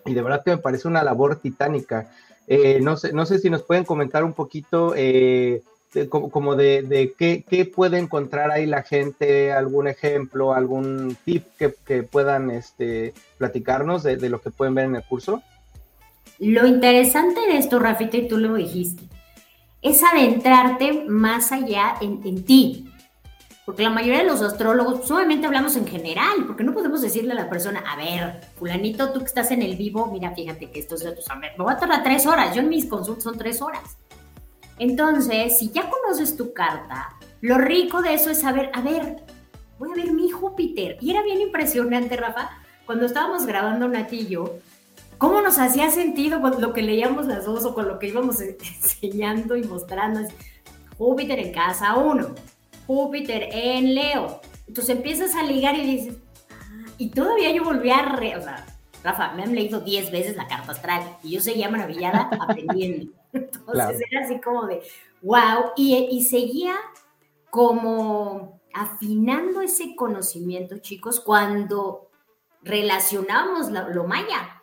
Y 0.05 0.13
de 0.13 0.21
verdad 0.21 0.43
que 0.43 0.51
me 0.51 0.57
parece 0.57 0.87
una 0.87 1.03
labor 1.03 1.37
titánica. 1.37 2.11
Eh, 2.47 2.79
no, 2.81 2.97
sé, 2.97 3.13
no 3.13 3.25
sé 3.25 3.39
si 3.39 3.49
nos 3.49 3.63
pueden 3.63 3.85
comentar 3.85 4.23
un 4.23 4.33
poquito 4.33 4.93
eh, 4.95 5.61
como, 6.09 6.55
de, 6.55 7.13
qué, 7.17 7.71
puede 7.73 7.99
encontrar 7.99 8.51
ahí 8.51 8.65
la 8.65 8.83
gente, 8.83 9.51
algún 9.51 9.87
ejemplo, 9.87 10.53
algún 10.53 11.15
tip 11.23 11.45
que, 11.57 12.03
puedan 12.03 12.51
este, 12.51 13.13
platicarnos 13.37 14.03
de, 14.03 14.29
lo 14.29 14.41
que 14.41 14.49
pueden 14.49 14.75
ver 14.75 14.85
en 14.85 14.95
el 14.95 15.03
curso. 15.03 15.41
Lo 16.39 16.65
interesante 16.65 17.41
de 17.41 17.57
esto, 17.57 17.79
Rafita, 17.79 18.17
y 18.17 18.27
tú 18.27 18.37
lo 18.37 18.55
dijiste, 18.55 19.03
es 19.81 20.01
adentrarte 20.03 21.05
más 21.07 21.51
allá 21.51 21.95
en, 22.01 22.21
en 22.25 22.43
ti, 22.43 22.87
porque 23.65 23.83
la 23.83 23.89
mayoría 23.89 24.19
de 24.19 24.27
los 24.27 24.41
astrólogos, 24.41 25.07
solamente 25.07 25.47
hablamos 25.47 25.75
en 25.77 25.87
general, 25.87 26.45
porque 26.45 26.63
no 26.63 26.73
podemos 26.73 27.01
decirle 27.01 27.31
a 27.31 27.35
la 27.35 27.49
persona, 27.49 27.83
a 27.87 27.95
ver, 27.95 28.41
fulanito, 28.57 29.11
tú 29.11 29.19
que 29.19 29.25
estás 29.25 29.51
en 29.51 29.61
el 29.61 29.77
vivo, 29.77 30.07
mira, 30.07 30.33
fíjate 30.35 30.69
que 30.69 30.79
esto 30.79 30.95
es 30.95 31.03
de 31.03 31.13
tus 31.13 31.25
me 31.39 31.63
voy 31.63 31.73
a 31.73 31.77
tardar 31.77 32.03
tres 32.03 32.25
horas, 32.25 32.53
yo 32.53 32.61
en 32.61 32.69
mis 32.69 32.85
consultas 32.85 33.23
son 33.23 33.37
tres 33.37 33.61
horas. 33.61 33.97
Entonces, 34.79 35.57
si 35.57 35.69
ya 35.71 35.89
conoces 35.89 36.35
tu 36.35 36.51
carta, 36.53 37.15
lo 37.41 37.57
rico 37.57 38.01
de 38.01 38.15
eso 38.15 38.29
es 38.29 38.41
saber, 38.41 38.69
a 38.73 38.81
ver, 38.81 39.23
voy 39.79 39.91
a 39.91 39.95
ver 39.95 40.11
mi 40.11 40.29
Júpiter. 40.29 40.97
Y 40.99 41.11
era 41.11 41.23
bien 41.23 41.39
impresionante, 41.39 42.17
Rafa, 42.17 42.49
cuando 42.85 43.05
estábamos 43.05 43.45
grabando 43.45 43.87
Natillo, 43.87 44.59
cómo 45.17 45.41
nos 45.41 45.57
hacía 45.57 45.89
sentido 45.89 46.41
con 46.41 46.59
lo 46.61 46.73
que 46.73 46.81
leíamos 46.81 47.27
las 47.27 47.45
dos 47.45 47.63
o 47.65 47.73
con 47.73 47.87
lo 47.87 47.99
que 47.99 48.07
íbamos 48.07 48.41
enseñando 48.41 49.55
y 49.55 49.63
mostrando. 49.63 50.21
Júpiter 50.97 51.39
en 51.39 51.53
casa 51.53 51.95
uno, 51.95 52.35
Júpiter 52.87 53.49
en 53.51 53.95
Leo. 53.95 54.41
Entonces 54.67 54.95
empiezas 54.95 55.35
a 55.35 55.43
ligar 55.43 55.75
y 55.75 55.85
dices, 55.85 56.17
ah", 56.51 56.85
y 56.97 57.09
todavía 57.09 57.51
yo 57.51 57.63
volví 57.63 57.89
a, 57.89 58.03
re, 58.03 58.35
o 58.37 58.41
sea, 58.41 58.65
Rafa, 59.03 59.33
me 59.33 59.43
han 59.43 59.53
leído 59.53 59.81
10 59.81 60.11
veces 60.11 60.37
la 60.37 60.47
carta 60.47 60.71
astral 60.71 61.17
y 61.23 61.31
yo 61.31 61.41
seguía 61.41 61.69
maravillada 61.69 62.29
aprendiendo. 62.41 63.11
Entonces 63.33 64.01
era 64.09 64.25
así 64.25 64.39
como 64.39 64.65
de, 64.65 64.81
wow, 65.21 65.71
y, 65.75 65.95
y 65.95 66.23
seguía 66.23 66.75
como 67.49 68.61
afinando 68.73 69.61
ese 69.61 69.95
conocimiento, 69.95 70.77
chicos, 70.79 71.19
cuando 71.19 72.09
relacionamos 72.61 73.69
lo 73.69 74.05
maya. 74.05 74.61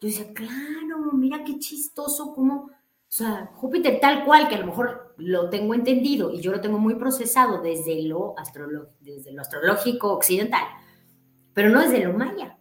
Yo 0.00 0.08
decía, 0.08 0.32
claro, 0.32 1.12
mira 1.12 1.44
qué 1.44 1.58
chistoso, 1.58 2.34
como 2.34 2.70
o 3.12 3.14
sea, 3.14 3.50
Júpiter 3.56 4.00
tal 4.00 4.24
cual, 4.24 4.48
que 4.48 4.54
a 4.54 4.58
lo 4.58 4.68
mejor 4.68 5.11
lo 5.24 5.50
tengo 5.50 5.74
entendido 5.74 6.32
y 6.32 6.40
yo 6.40 6.52
lo 6.52 6.60
tengo 6.60 6.78
muy 6.78 6.96
procesado 6.96 7.62
desde 7.62 8.02
lo, 8.02 8.34
desde 9.00 9.32
lo 9.32 9.42
astrológico 9.42 10.12
occidental, 10.12 10.64
pero 11.54 11.70
no 11.70 11.80
desde 11.80 12.04
lo 12.04 12.12
maya. 12.12 12.58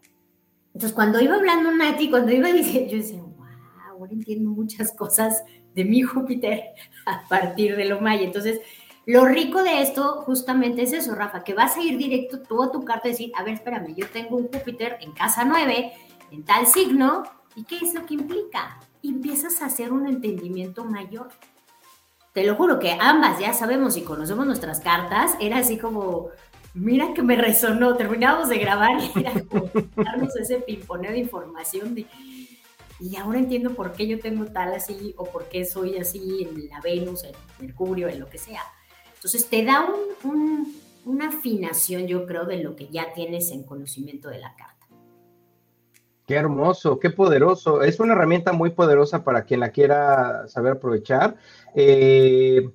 Entonces, 0.67 0.93
cuando 0.93 1.19
iba 1.19 1.35
hablando 1.35 1.71
Nati, 1.71 2.09
cuando 2.09 2.31
iba 2.31 2.47
diciendo, 2.53 2.91
yo 2.91 2.97
decía, 2.97 3.21
wow, 3.21 3.45
ahora 3.89 4.11
entiendo 4.13 4.49
muchas 4.49 4.93
cosas 4.93 5.43
de 5.73 5.85
mi 5.85 6.01
Júpiter 6.01 6.63
a 7.05 7.27
partir 7.27 7.75
de 7.75 7.85
lo 7.85 7.99
maya. 7.99 8.23
Entonces, 8.23 8.59
lo 9.05 9.25
rico 9.25 9.63
de 9.63 9.81
esto 9.81 10.21
justamente 10.21 10.83
es 10.83 10.93
eso, 10.93 11.15
Rafa, 11.15 11.43
que 11.43 11.55
vas 11.55 11.75
a 11.75 11.81
ir 11.81 11.97
directo 11.97 12.41
tú 12.41 12.61
a 12.61 12.71
tu 12.71 12.85
carta 12.85 13.07
y 13.07 13.11
decir, 13.11 13.31
a 13.35 13.43
ver, 13.43 13.55
espérame, 13.55 13.95
yo 13.95 14.07
tengo 14.07 14.37
un 14.37 14.47
Júpiter 14.47 14.97
en 15.01 15.11
casa 15.13 15.43
9, 15.43 15.91
en 16.31 16.43
tal 16.45 16.67
signo, 16.67 17.23
¿y 17.55 17.63
qué 17.63 17.77
es 17.77 17.95
lo 17.95 18.05
que 18.05 18.13
implica? 18.13 18.79
Y 19.01 19.09
empiezas 19.09 19.61
a 19.61 19.65
hacer 19.65 19.91
un 19.91 20.07
entendimiento 20.07 20.85
mayor. 20.85 21.29
Te 22.33 22.45
lo 22.45 22.55
juro 22.55 22.79
que 22.79 22.97
ambas 22.99 23.39
ya 23.39 23.53
sabemos 23.53 23.97
y 23.97 24.03
conocemos 24.03 24.45
nuestras 24.45 24.79
cartas, 24.79 25.33
era 25.41 25.57
así 25.57 25.77
como, 25.77 26.29
mira 26.73 27.13
que 27.13 27.21
me 27.21 27.35
resonó, 27.35 27.95
terminamos 27.97 28.47
de 28.47 28.57
grabar 28.57 29.01
y 29.01 29.19
era 29.19 29.33
como 29.49 29.69
darnos 29.95 30.35
ese 30.37 30.59
pimponeo 30.59 31.11
de 31.11 31.19
información 31.19 31.93
de, 31.93 32.07
y 33.01 33.15
ahora 33.15 33.39
entiendo 33.39 33.73
por 33.73 33.93
qué 33.93 34.07
yo 34.07 34.19
tengo 34.19 34.45
tal 34.45 34.73
así 34.73 35.13
o 35.17 35.25
por 35.25 35.49
qué 35.49 35.65
soy 35.65 35.97
así 35.97 36.47
en 36.47 36.69
la 36.69 36.79
Venus, 36.81 37.23
en 37.23 37.33
Mercurio, 37.59 38.07
en 38.07 38.19
lo 38.19 38.29
que 38.29 38.37
sea. 38.37 38.61
Entonces 39.15 39.49
te 39.49 39.65
da 39.65 39.87
una 41.03 41.27
afinación, 41.27 42.07
yo 42.07 42.27
creo, 42.27 42.45
de 42.45 42.63
lo 42.63 42.75
que 42.75 42.87
ya 42.89 43.13
tienes 43.13 43.51
en 43.51 43.63
conocimiento 43.63 44.29
de 44.29 44.37
la 44.37 44.55
carta. 44.55 44.70
Qué 46.25 46.35
hermoso, 46.35 46.99
qué 46.99 47.09
poderoso. 47.09 47.81
Es 47.81 47.99
una 47.99 48.13
herramienta 48.13 48.53
muy 48.53 48.71
poderosa 48.71 49.23
para 49.23 49.43
quien 49.43 49.59
la 49.59 49.71
quiera 49.71 50.47
saber 50.47 50.73
aprovechar. 50.73 51.35
Eh, 51.75 52.69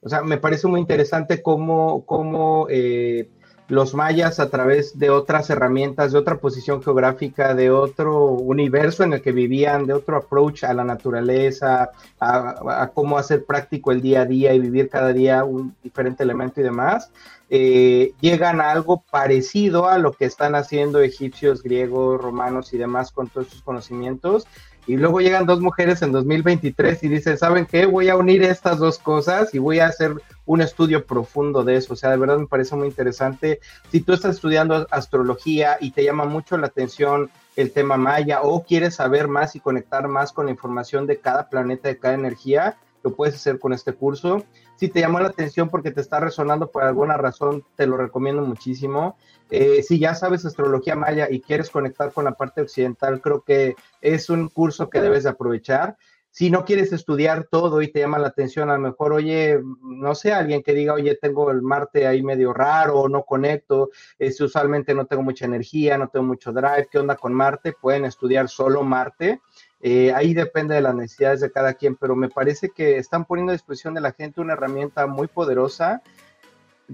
o 0.00 0.08
sea, 0.08 0.22
me 0.22 0.38
parece 0.38 0.66
muy 0.66 0.80
interesante 0.80 1.42
cómo, 1.42 2.04
cómo 2.06 2.66
eh, 2.70 3.28
los 3.70 3.94
mayas 3.94 4.40
a 4.40 4.50
través 4.50 4.98
de 4.98 5.10
otras 5.10 5.48
herramientas, 5.48 6.10
de 6.10 6.18
otra 6.18 6.38
posición 6.38 6.82
geográfica, 6.82 7.54
de 7.54 7.70
otro 7.70 8.24
universo 8.24 9.04
en 9.04 9.12
el 9.12 9.22
que 9.22 9.30
vivían, 9.30 9.86
de 9.86 9.92
otro 9.92 10.16
approach 10.16 10.64
a 10.64 10.74
la 10.74 10.82
naturaleza, 10.82 11.90
a, 12.18 12.90
cómo 12.92 13.16
hacer 13.16 13.44
práctico 13.44 13.92
el 13.92 14.02
día 14.02 14.22
a 14.22 14.26
día 14.26 14.52
y 14.54 14.58
vivir 14.58 14.88
cada 14.88 15.12
día 15.12 15.44
un 15.44 15.76
diferente 15.84 16.24
elemento 16.24 16.60
y 16.60 16.64
demás, 16.64 17.12
eh, 17.48 18.12
llegan 18.20 18.60
a 18.60 18.72
algo 18.72 19.04
parecido 19.08 19.88
a 19.88 19.98
lo 19.98 20.12
que 20.12 20.24
están 20.24 20.56
haciendo 20.56 21.00
egipcios, 21.00 21.62
griegos, 21.62 22.20
romanos 22.20 22.72
y 22.72 22.78
demás 22.78 23.12
con 23.12 23.28
todos 23.28 23.46
sus 23.48 23.62
conocimientos 23.62 24.48
y 24.90 24.96
luego 24.96 25.20
llegan 25.20 25.46
dos 25.46 25.60
mujeres 25.60 26.02
en 26.02 26.10
2023 26.10 27.04
y 27.04 27.08
dicen, 27.08 27.38
¿saben 27.38 27.64
qué? 27.64 27.86
Voy 27.86 28.08
a 28.08 28.16
unir 28.16 28.42
estas 28.42 28.80
dos 28.80 28.98
cosas 28.98 29.54
y 29.54 29.60
voy 29.60 29.78
a 29.78 29.86
hacer 29.86 30.14
un 30.46 30.62
estudio 30.62 31.06
profundo 31.06 31.62
de 31.62 31.76
eso. 31.76 31.92
O 31.92 31.96
sea, 31.96 32.10
de 32.10 32.16
verdad 32.16 32.38
me 32.38 32.48
parece 32.48 32.74
muy 32.74 32.88
interesante. 32.88 33.60
Si 33.92 34.00
tú 34.00 34.12
estás 34.12 34.34
estudiando 34.34 34.88
astrología 34.90 35.76
y 35.80 35.92
te 35.92 36.02
llama 36.02 36.24
mucho 36.24 36.56
la 36.56 36.66
atención 36.66 37.30
el 37.54 37.70
tema 37.70 37.98
maya 37.98 38.42
o 38.42 38.64
quieres 38.64 38.96
saber 38.96 39.28
más 39.28 39.54
y 39.54 39.60
conectar 39.60 40.08
más 40.08 40.32
con 40.32 40.46
la 40.46 40.50
información 40.50 41.06
de 41.06 41.18
cada 41.18 41.48
planeta, 41.48 41.88
de 41.88 41.98
cada 41.98 42.14
energía, 42.14 42.76
lo 43.02 43.14
puedes 43.14 43.34
hacer 43.34 43.58
con 43.58 43.72
este 43.72 43.92
curso. 43.92 44.44
Si 44.76 44.88
te 44.88 45.00
llamó 45.00 45.20
la 45.20 45.28
atención 45.28 45.68
porque 45.68 45.90
te 45.90 46.00
está 46.00 46.20
resonando 46.20 46.70
por 46.70 46.82
alguna 46.82 47.16
razón, 47.16 47.64
te 47.76 47.86
lo 47.86 47.96
recomiendo 47.96 48.42
muchísimo. 48.42 49.16
Eh, 49.50 49.82
si 49.82 49.98
ya 49.98 50.14
sabes 50.14 50.44
astrología 50.44 50.96
maya 50.96 51.28
y 51.30 51.40
quieres 51.40 51.70
conectar 51.70 52.12
con 52.12 52.24
la 52.24 52.32
parte 52.32 52.62
occidental, 52.62 53.20
creo 53.20 53.42
que 53.42 53.74
es 54.00 54.30
un 54.30 54.48
curso 54.48 54.88
que 54.90 55.00
debes 55.00 55.24
de 55.24 55.30
aprovechar. 55.30 55.96
Si 56.32 56.48
no 56.48 56.64
quieres 56.64 56.92
estudiar 56.92 57.48
todo 57.50 57.82
y 57.82 57.90
te 57.90 57.98
llama 57.98 58.20
la 58.20 58.28
atención, 58.28 58.70
a 58.70 58.74
lo 58.74 58.80
mejor, 58.80 59.12
oye, 59.12 59.60
no 59.82 60.14
sé, 60.14 60.32
alguien 60.32 60.62
que 60.62 60.74
diga, 60.74 60.94
oye, 60.94 61.18
tengo 61.20 61.50
el 61.50 61.60
Marte 61.60 62.06
ahí 62.06 62.22
medio 62.22 62.52
raro, 62.52 63.08
no 63.08 63.24
conecto, 63.24 63.90
es, 64.16 64.40
usualmente 64.40 64.94
no 64.94 65.06
tengo 65.06 65.24
mucha 65.24 65.46
energía, 65.46 65.98
no 65.98 66.08
tengo 66.08 66.26
mucho 66.26 66.52
drive, 66.52 66.86
¿qué 66.88 67.00
onda 67.00 67.16
con 67.16 67.34
Marte? 67.34 67.72
Pueden 67.72 68.04
estudiar 68.04 68.48
solo 68.48 68.84
Marte 68.84 69.40
eh, 69.82 70.12
ahí 70.14 70.34
depende 70.34 70.74
de 70.74 70.82
las 70.82 70.94
necesidades 70.94 71.40
de 71.40 71.50
cada 71.50 71.74
quien, 71.74 71.96
pero 71.96 72.14
me 72.14 72.28
parece 72.28 72.68
que 72.70 72.98
están 72.98 73.24
poniendo 73.24 73.50
a 73.50 73.54
disposición 73.54 73.94
de 73.94 74.02
la 74.02 74.12
gente 74.12 74.40
una 74.40 74.52
herramienta 74.52 75.06
muy 75.06 75.26
poderosa 75.26 76.02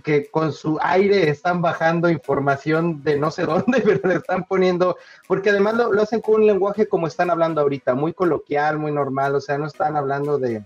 que 0.04 0.30
con 0.30 0.52
su 0.52 0.78
aire 0.82 1.30
están 1.30 1.62
bajando 1.62 2.10
información 2.10 3.02
de 3.02 3.18
no 3.18 3.30
sé 3.30 3.42
dónde, 3.46 3.80
pero 3.84 4.08
le 4.08 4.16
están 4.16 4.44
poniendo, 4.44 4.96
porque 5.26 5.50
además 5.50 5.74
lo, 5.74 6.00
hacen 6.00 6.20
con 6.20 6.36
un 6.36 6.46
lenguaje 6.46 6.86
como 6.86 7.06
están 7.06 7.30
hablando 7.30 7.60
ahorita, 7.60 7.94
muy 7.94 8.12
coloquial, 8.12 8.78
muy 8.78 8.92
normal, 8.92 9.34
o 9.34 9.40
sea, 9.40 9.58
no 9.58 9.66
están 9.66 9.96
hablando 9.96 10.38
de 10.38 10.64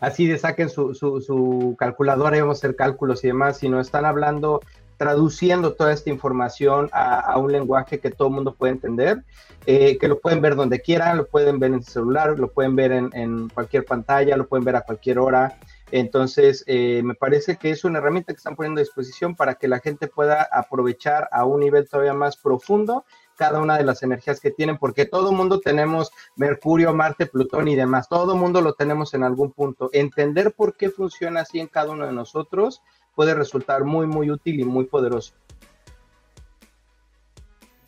así 0.00 0.26
de 0.26 0.36
saquen 0.36 0.68
su, 0.68 0.94
su, 0.94 1.22
su 1.22 1.76
calculadora 1.78 2.36
y 2.36 2.40
vamos 2.40 2.58
a 2.58 2.60
hacer 2.60 2.76
cálculos 2.76 3.24
y 3.24 3.28
demás, 3.28 3.56
sino 3.58 3.80
están 3.80 4.04
hablando 4.04 4.60
traduciendo 4.96 5.74
toda 5.74 5.92
esta 5.92 6.10
información 6.10 6.88
a, 6.92 7.36
un 7.38 7.52
lenguaje 7.52 7.98
que 7.98 8.10
todo 8.10 8.28
el 8.28 8.34
mundo 8.34 8.54
puede 8.54 8.72
entender, 8.72 9.24
eh, 9.66 9.98
que 9.98 10.08
lo 10.08 10.20
pueden 10.20 10.40
ver 10.40 10.54
donde 10.56 10.80
quieran, 10.80 11.16
lo 11.16 11.26
pueden 11.26 11.58
ver 11.58 11.70
en 11.70 11.78
el 11.78 11.84
celular, 11.84 12.38
lo 12.38 12.48
pueden 12.48 12.76
ver 12.76 12.92
en, 12.92 13.48
cualquier 13.48 13.84
pantalla, 13.84 14.36
lo 14.36 14.46
pueden 14.46 14.64
ver 14.64 14.76
a 14.76 14.82
cualquier 14.82 15.18
hora. 15.18 15.58
Entonces, 15.90 16.64
eh, 16.66 17.02
me 17.04 17.14
parece 17.14 17.56
que 17.56 17.70
es 17.70 17.84
una 17.84 17.98
herramienta 17.98 18.32
que 18.32 18.38
están 18.38 18.56
poniendo 18.56 18.80
a 18.80 18.84
disposición 18.84 19.36
para 19.36 19.54
que 19.54 19.68
la 19.68 19.80
gente 19.80 20.08
pueda 20.08 20.48
aprovechar 20.50 21.28
a 21.30 21.44
un 21.44 21.60
nivel 21.60 21.88
todavía 21.88 22.14
más 22.14 22.36
profundo 22.36 23.04
cada 23.36 23.60
una 23.60 23.76
de 23.76 23.84
las 23.84 24.02
energías 24.02 24.40
que 24.40 24.50
tienen, 24.50 24.78
porque 24.78 25.06
todo 25.06 25.32
mundo 25.32 25.60
tenemos 25.60 26.12
Mercurio, 26.36 26.94
Marte, 26.94 27.26
Plutón 27.26 27.68
y 27.68 27.74
demás, 27.74 28.08
todo 28.08 28.36
mundo 28.36 28.60
lo 28.60 28.74
tenemos 28.74 29.14
en 29.14 29.24
algún 29.24 29.52
punto. 29.52 29.90
Entender 29.92 30.54
por 30.54 30.76
qué 30.76 30.90
funciona 30.90 31.40
así 31.40 31.60
en 31.60 31.66
cada 31.66 31.90
uno 31.90 32.06
de 32.06 32.12
nosotros 32.12 32.82
puede 33.14 33.34
resultar 33.34 33.84
muy, 33.84 34.06
muy 34.06 34.30
útil 34.30 34.60
y 34.60 34.64
muy 34.64 34.84
poderoso. 34.84 35.34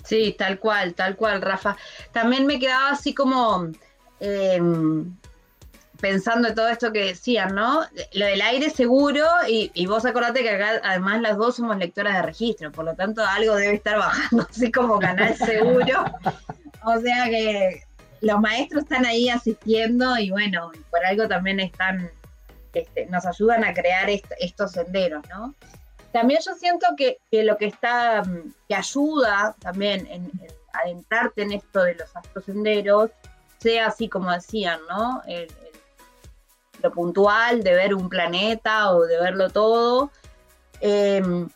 Sí, 0.04 0.36
tal 0.38 0.60
cual, 0.60 0.94
tal 0.94 1.16
cual, 1.16 1.42
Rafa. 1.42 1.76
También 2.12 2.46
me 2.46 2.60
quedaba 2.60 2.90
así 2.90 3.12
como 3.12 3.68
em, 4.20 5.16
pensando 6.00 6.48
en 6.48 6.54
todo 6.54 6.68
esto 6.68 6.92
que 6.92 7.06
decían, 7.06 7.54
¿no? 7.54 7.80
Lo 8.12 8.26
del 8.26 8.40
aire 8.40 8.70
seguro, 8.70 9.24
y, 9.48 9.86
vos 9.86 10.04
acordate 10.04 10.42
que 10.42 10.50
acá 10.50 10.80
además 10.84 11.20
las 11.20 11.36
dos 11.36 11.56
somos 11.56 11.76
lectoras 11.76 12.14
de 12.14 12.22
registro, 12.22 12.70
por 12.70 12.84
lo 12.84 12.94
tanto 12.94 13.24
algo 13.24 13.56
debe 13.56 13.74
estar 13.74 13.98
bajando 13.98 14.46
así 14.48 14.70
como 14.70 14.98
canal 15.00 15.36
seguro. 15.36 16.04
o 16.84 17.00
sea 17.00 17.24
que 17.24 17.82
los 18.20 18.40
maestros 18.40 18.84
están 18.84 19.04
ahí 19.06 19.28
asistiendo 19.28 20.16
y 20.18 20.30
bueno, 20.30 20.70
por 20.90 21.04
algo 21.04 21.28
también 21.28 21.60
están 21.60 22.10
este, 22.80 23.06
nos 23.06 23.26
ayudan 23.26 23.64
a 23.64 23.74
crear 23.74 24.08
estos 24.10 24.72
senderos, 24.72 25.22
¿no? 25.28 25.54
También 26.12 26.40
yo 26.44 26.54
siento 26.54 26.86
que, 26.96 27.18
lo 27.30 27.56
que 27.56 27.66
está, 27.66 28.22
mm, 28.22 28.54
que 28.68 28.74
ayuda 28.74 29.54
también 29.60 30.06
en, 30.06 30.32
adentrarte 30.72 31.42
en 31.42 31.52
esto 31.52 31.82
de 31.82 31.94
los 31.94 32.14
astrosenderos, 32.16 33.10
sea 33.58 33.86
así 33.86 34.08
como 34.08 34.30
decían, 34.30 34.80
¿no? 34.88 35.22
lo 36.82 36.90
puntual 36.92 37.62
de 37.62 37.74
ver 37.74 37.94
un 37.94 38.08
planeta 38.08 38.94
o 38.94 39.02
de 39.02 39.18
verlo 39.18 39.48
todo. 39.50 40.10
Em, 40.80 41.48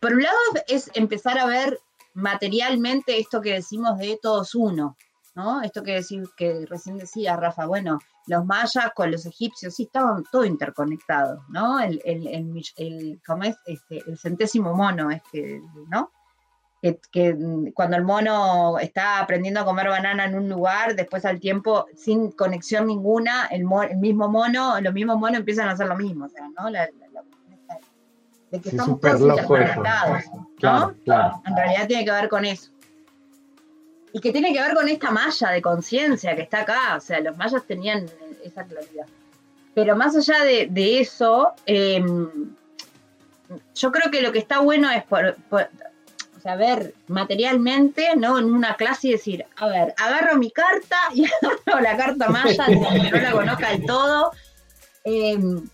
por 0.00 0.12
un 0.12 0.22
lado 0.22 0.36
es 0.66 0.90
empezar 0.94 1.38
a 1.38 1.46
ver 1.46 1.78
materialmente 2.14 3.18
esto 3.18 3.40
que 3.40 3.54
decimos 3.54 3.98
de 3.98 4.18
todos 4.20 4.54
uno, 4.54 4.96
¿no? 5.34 5.62
Esto 5.62 5.82
que, 5.82 6.00
que 6.36 6.66
recién 6.66 6.98
decía 6.98 7.36
Rafa, 7.36 7.66
bueno, 7.66 8.00
los 8.26 8.44
mayas 8.44 8.92
con 8.94 9.10
los 9.10 9.26
egipcios, 9.26 9.74
sí, 9.74 9.84
estaban 9.84 10.22
todo 10.30 10.44
interconectados, 10.44 11.40
¿no? 11.48 11.80
El, 11.80 12.00
el, 12.04 12.62
el, 12.76 13.20
¿cómo 13.26 13.44
es? 13.44 13.56
Este, 13.66 14.02
el 14.06 14.18
centésimo 14.18 14.74
mono, 14.74 15.10
es 15.10 15.22
que, 15.30 15.60
¿no? 15.90 16.10
Que, 16.80 17.36
cuando 17.74 17.96
el 17.96 18.04
mono 18.04 18.78
está 18.78 19.20
aprendiendo 19.20 19.60
a 19.60 19.64
comer 19.64 19.88
banana 19.88 20.24
en 20.24 20.34
un 20.34 20.48
lugar, 20.48 20.96
después 20.96 21.24
al 21.24 21.38
tiempo, 21.38 21.86
sin 21.96 22.32
conexión 22.32 22.86
ninguna, 22.86 23.46
el, 23.46 23.64
mismo 23.96 24.28
mono, 24.28 24.80
los 24.80 24.92
mismos 24.92 25.18
monos 25.18 25.38
empiezan 25.38 25.68
a 25.68 25.72
hacer 25.72 25.86
lo 25.86 25.96
mismo, 25.96 26.26
o 26.26 26.28
sea, 26.28 26.48
¿no? 26.58 26.70
La, 26.70 26.88
de 28.50 28.60
que 28.60 28.68
estamos 28.68 29.00
todos 29.00 29.20
interconectados, 29.20 30.24
¿no? 30.60 30.94
En 31.46 31.56
realidad 31.56 31.86
tiene 31.86 32.04
que 32.04 32.10
ver 32.10 32.28
con 32.28 32.44
eso 32.44 32.71
y 34.12 34.20
que 34.20 34.32
tiene 34.32 34.52
que 34.52 34.60
ver 34.60 34.74
con 34.74 34.88
esta 34.88 35.10
malla 35.10 35.50
de 35.50 35.62
conciencia 35.62 36.36
que 36.36 36.42
está 36.42 36.60
acá, 36.60 36.96
o 36.96 37.00
sea, 37.00 37.20
los 37.20 37.36
mayas 37.36 37.64
tenían 37.66 38.06
esa 38.44 38.64
claridad. 38.64 39.06
Pero 39.74 39.96
más 39.96 40.14
allá 40.14 40.44
de, 40.44 41.00
eso, 41.00 41.54
em, 41.64 42.28
yo 43.74 43.92
creo 43.92 44.10
que 44.10 44.20
lo 44.20 44.32
que 44.32 44.38
está 44.38 44.58
bueno 44.58 44.90
es 44.90 45.02
por, 45.04 45.36
o 45.50 46.40
sea, 46.42 46.56
ver 46.56 46.94
materialmente, 47.08 48.14
¿no? 48.16 48.38
En 48.38 48.52
una 48.52 48.76
clase 48.76 49.08
y 49.08 49.12
decir, 49.12 49.46
a 49.56 49.68
ver, 49.68 49.94
agarro 49.96 50.36
mi 50.36 50.50
carta 50.50 50.98
y 51.14 51.24
agarro 51.42 51.80
la 51.80 51.96
carta 51.96 52.28
maya, 52.28 52.64
aunque 52.66 53.10
no 53.10 53.18
la 53.18 53.32
conozca 53.32 53.70
del 53.70 53.86
todo. 53.86 54.32
Em, 55.04 55.68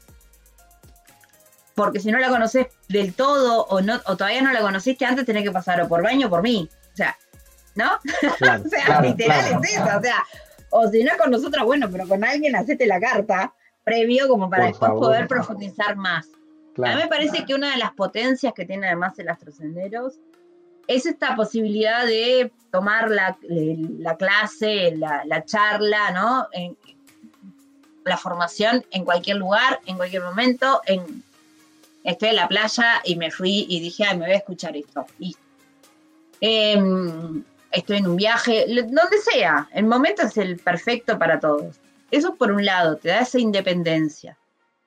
porque 1.75 2.01
si 2.01 2.11
no 2.11 2.19
la 2.19 2.29
conoces 2.29 2.69
del 2.89 3.15
todo 3.15 3.65
o, 3.67 3.81
no, 3.81 4.01
o 4.07 4.17
todavía 4.17 4.43
no 4.43 4.53
la 4.53 4.61
conociste 4.61 5.05
antes, 5.05 5.27
tenés 5.27 5.45
que 5.45 5.53
pasar 5.53 5.81
o 5.81 5.89
por 5.89 6.03
baño 6.03 6.29
o 6.29 6.31
por 6.31 6.43
mí. 6.43 6.69
O 6.93 6.97
sea, 6.97 7.17
¿no? 7.79 7.93
o 8.65 8.69
sea, 8.69 9.01
literal 9.01 9.63
es 9.63 9.73
eso, 9.73 9.99
o 9.99 10.03
sea, 10.03 10.25
o 10.71 10.89
si 10.89 11.05
no 11.05 11.13
con 11.17 11.31
nosotros, 11.31 11.65
bueno, 11.65 11.89
pero 11.91 12.07
con 12.07 12.25
alguien 12.25 12.57
hacete 12.57 12.87
la 12.87 13.01
carta 13.01 13.55
previo 13.85 14.29
como 14.29 14.51
para 14.51 14.67
después 14.67 14.91
poder 14.93 15.29
profundizar 15.29 15.97
más. 15.97 16.27
A 16.77 16.95
mí 16.95 17.03
me 17.03 17.09
parece 17.09 17.45
que 17.45 17.55
una 17.55 17.73
de 17.73 17.79
las 17.79 17.93
potencias 17.93 18.53
que 18.53 18.65
tiene 18.65 18.87
además 18.87 19.19
el 19.19 19.29
Astrosenderos 19.29 20.15
es 20.87 21.07
esta 21.07 21.35
posibilidad 21.35 22.07
de 22.07 22.53
tomar 22.71 23.11
la, 23.11 23.37
clase, 24.17 24.95
la, 24.97 25.45
charla, 25.45 26.11
¿no? 26.13 26.47
la 28.05 28.17
formación 28.17 28.85
en 28.91 29.05
cualquier 29.05 29.39
lugar, 29.39 29.81
en 29.87 29.97
cualquier 29.97 30.23
momento, 30.23 30.81
en, 30.87 31.23
estoy 32.05 32.31
en 32.31 32.37
la 32.37 32.49
playa 32.49 33.01
y 33.05 33.17
me 33.17 33.31
fui 33.31 33.67
y 33.69 33.81
dije, 33.81 34.05
ay, 34.05 34.17
me 34.17 34.27
voy 34.27 34.35
a 34.35 34.39
escuchar 34.39 34.77
esto. 34.77 35.07
Em, 36.41 37.43
estoy 37.79 37.99
en 37.99 38.07
un 38.07 38.17
viaje, 38.17 38.67
donde 38.69 39.19
sea, 39.33 39.69
el 39.73 39.85
momento 39.85 40.23
es 40.23 40.37
el 40.37 40.59
perfecto 40.59 41.19
para 41.19 41.41
todos. 41.41 41.77
Eso 42.11 42.35
por 42.37 42.53
un 42.53 42.65
lado, 42.65 42.97
te 42.97 43.09
da 43.09 43.21
esa 43.21 43.39
independencia. 43.39 44.37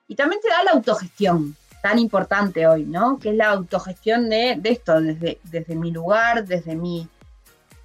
Y 0.08 0.15
también 0.15 0.41
te 0.41 0.49
da 0.49 0.63
la 0.63 0.71
autogestión, 0.71 1.56
tan 1.82 1.99
importante 1.99 2.67
hoy, 2.67 2.84
¿no? 2.84 3.19
Que 3.19 3.30
es 3.30 3.36
la 3.36 3.49
autogestión 3.49 4.30
de, 4.30 4.60
esto, 4.63 4.99
desde, 4.99 5.39
desde 5.43 5.75
mi 5.75 5.91
lugar, 5.91 6.45
desde 6.45 6.75
mi... 6.75 7.08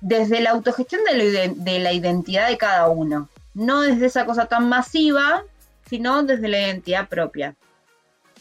Desde 0.01 0.41
la 0.41 0.51
autogestión 0.51 1.01
de 1.05 1.55
de 1.57 1.79
la 1.79 1.93
identidad 1.93 2.49
de 2.49 2.59
cada 2.59 2.89
uno. 2.89 3.29
No 3.55 3.81
desde 3.81 4.07
esa 4.07 4.27
cosa 4.27 4.47
tan 4.47 4.69
masiva, 4.69 5.43
sino 5.89 6.23
desde 6.23 6.49
la 6.49 6.61
identidad 6.61 7.09
propia. 7.09 7.57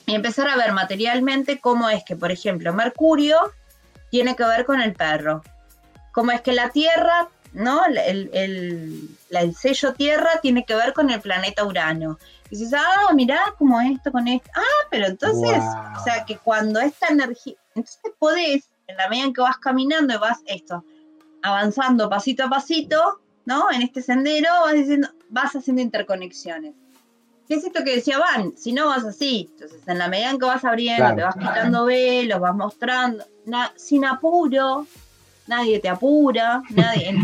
Y 0.05 0.13
empezar 0.13 0.47
a 0.47 0.57
ver 0.57 0.73
materialmente 0.73 1.59
cómo 1.59 1.89
es 1.89 2.03
que, 2.03 2.15
por 2.15 2.31
ejemplo, 2.31 2.73
Mercurio 2.73 3.37
tiene 4.11 4.35
que 4.35 4.43
ver 4.43 4.65
con 4.65 4.81
el 4.81 4.93
perro. 4.93 5.41
Cómo 6.15 6.31
es 6.31 6.41
que 6.41 6.53
la 6.53 6.69
Tierra 6.69 7.29
¿no? 7.55 7.85
El, 7.85 8.29
el, 8.33 9.55
sello 9.55 9.93
Tierra 9.93 10.39
tiene 10.41 10.65
que 10.65 10.75
ver 10.75 10.93
con 10.93 11.09
el 11.09 11.21
planeta 11.21 11.65
Urano. 11.65 12.19
Y 12.49 12.57
dices, 12.57 12.73
ah, 12.77 13.13
mirá 13.13 13.39
como 13.57 13.79
esto 13.81 14.11
con 14.11 14.27
esto. 14.27 14.49
Ah, 14.55 14.87
pero 14.91 15.07
entonces, 15.07 15.63
o 15.97 16.03
sea, 16.03 16.25
que 16.25 16.37
cuando 16.37 16.79
esta 16.79 17.07
energía, 17.07 17.55
entonces 17.73 18.11
podés, 18.19 18.69
en 18.87 18.97
la 18.97 19.09
medida 19.09 19.25
en 19.25 19.33
que 19.33 19.41
vas 19.41 19.57
caminando 19.57 20.13
y 20.13 20.17
vas 20.17 20.39
esto, 20.45 20.83
avanzando 21.41 22.09
pasito 22.09 22.43
a 22.43 22.49
pasito, 22.49 23.21
¿no? 23.45 23.71
En 23.71 23.81
este 23.81 24.01
sendero 24.01 24.49
vas 24.63 24.73
diciendo, 24.73 25.07
vas 25.29 25.55
haciendo 25.55 25.81
interconexiones. 25.81 26.75
¿Qué 27.47 27.55
es 27.55 27.63
esto 27.63 27.83
que 27.83 27.95
decía 27.95 28.17
Van? 28.17 28.57
Si 28.57 28.73
no 28.73 28.87
vas 28.87 29.05
así, 29.05 29.49
entonces 29.51 29.79
en 29.87 29.99
la 29.99 30.07
medida 30.07 30.31
en 30.31 30.39
que 30.39 30.45
vas 30.45 30.65
abriendo, 30.65 31.15
te 31.15 31.21
vas 31.21 31.35
quitando 31.35 31.85
velos, 31.85 32.39
vas 32.39 32.55
mostrando, 32.55 33.23
sin 33.75 34.03
apuro, 34.03 34.87
nadie 35.47 35.79
te 35.79 35.89
apura, 35.89 36.61
nadie, 36.69 37.15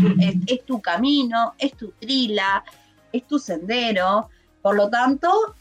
es, 0.46 0.64
tu 0.64 0.80
camino, 0.80 1.54
es 1.58 1.76
tu 1.76 1.92
trila, 1.92 2.64
es 3.12 3.26
tu 3.26 3.38
sendero. 3.38 4.28
Por 4.60 4.76
lo 4.76 4.88
tanto, 4.88 5.54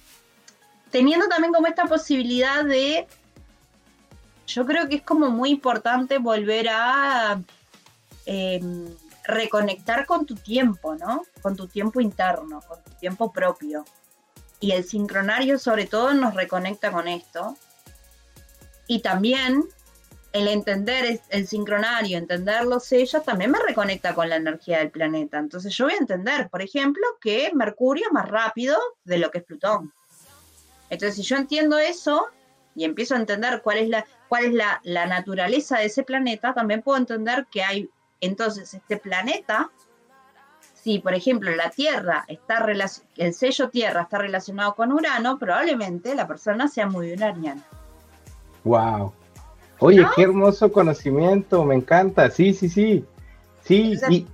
teniendo 0.91 1.27
también 1.27 1.53
como 1.53 1.67
esta 1.67 1.85
posibilidad 1.85 2.63
de, 2.63 3.07
yo 4.47 4.65
creo 4.65 4.87
que 4.87 4.95
es 4.95 5.01
como 5.01 5.29
muy 5.29 5.49
importante 5.49 6.17
volver 6.17 6.69
a 6.69 7.41
em, 8.25 8.85
reconectar 9.23 10.05
con 10.05 10.25
tu 10.25 10.35
tiempo, 10.35 10.95
¿no? 10.95 11.23
Con 11.41 11.55
tu 11.55 11.67
tiempo 11.67 12.01
interno, 12.01 12.61
con 12.67 12.83
tu 12.83 12.91
tiempo 12.91 13.31
propio. 13.31 13.85
Y 14.59 14.71
el 14.71 14.83
sincronario 14.83 15.57
sobre 15.57 15.87
todo 15.87 16.13
nos 16.13 16.35
reconecta 16.35 16.91
con 16.91 17.07
esto. 17.07 17.57
Y 18.85 18.99
también 18.99 19.63
el 20.33 20.47
entender 20.47 21.19
el 21.29 21.47
sincronario, 21.47 22.17
entender 22.17 22.65
los 22.65 22.85
sellos, 22.85 23.23
también 23.23 23.51
me 23.51 23.59
reconecta 23.59 24.15
con 24.15 24.29
la 24.29 24.37
energía 24.37 24.79
del 24.79 24.89
planeta. 24.89 25.37
Entonces 25.37 25.75
yo 25.75 25.85
voy 25.85 25.95
a 25.95 25.97
entender, 25.97 26.49
por 26.49 26.61
ejemplo, 26.61 27.03
que 27.19 27.51
Mercurio 27.53 28.05
es 28.07 28.13
más 28.13 28.29
rápido 28.29 28.77
de 29.03 29.17
lo 29.17 29.29
que 29.29 29.39
es 29.39 29.43
Plutón. 29.43 29.93
Entonces 30.89 31.15
si 31.15 31.23
yo 31.23 31.35
entiendo 31.35 31.77
eso 31.77 32.27
y 32.75 32.85
empiezo 32.85 33.15
a 33.15 33.19
entender 33.19 33.61
cuál 33.61 33.79
es 33.79 33.89
la, 33.89 34.05
cuál 34.29 34.45
es 34.45 34.53
la, 34.53 34.79
la 34.83 35.05
naturaleza 35.05 35.79
de 35.79 35.85
ese 35.85 36.03
planeta, 36.03 36.53
también 36.53 36.81
puedo 36.81 36.97
entender 36.97 37.47
que 37.51 37.63
hay 37.63 37.89
entonces 38.21 38.73
este 38.73 38.97
planeta, 38.97 39.69
si 40.73 40.99
por 40.99 41.13
ejemplo 41.13 41.53
la 41.55 41.69
Tierra 41.71 42.23
está 42.27 42.65
el 43.17 43.33
sello 43.33 43.69
Tierra 43.69 44.03
está 44.03 44.17
relacionado 44.17 44.75
con 44.75 44.91
Urano, 44.91 45.37
probablemente 45.37 46.15
la 46.15 46.27
persona 46.27 46.67
sea 46.67 46.87
muy 46.87 47.11
unariana. 47.11 47.63
Wow. 48.63 49.13
Oye, 49.81 50.05
qué 50.15 50.21
hermoso 50.21 50.71
conocimiento, 50.71 51.65
me 51.65 51.73
encanta. 51.73 52.29
Sí, 52.29 52.53
sí, 52.53 52.69
sí. 52.69 53.03
Sí, 53.63 53.99
y... 54.09 54.27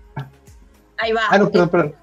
Ahí 0.98 1.14
va. 1.14 1.22
Ah, 1.30 1.38
no, 1.38 1.50
perdón, 1.50 1.70
perdón. 1.70 1.96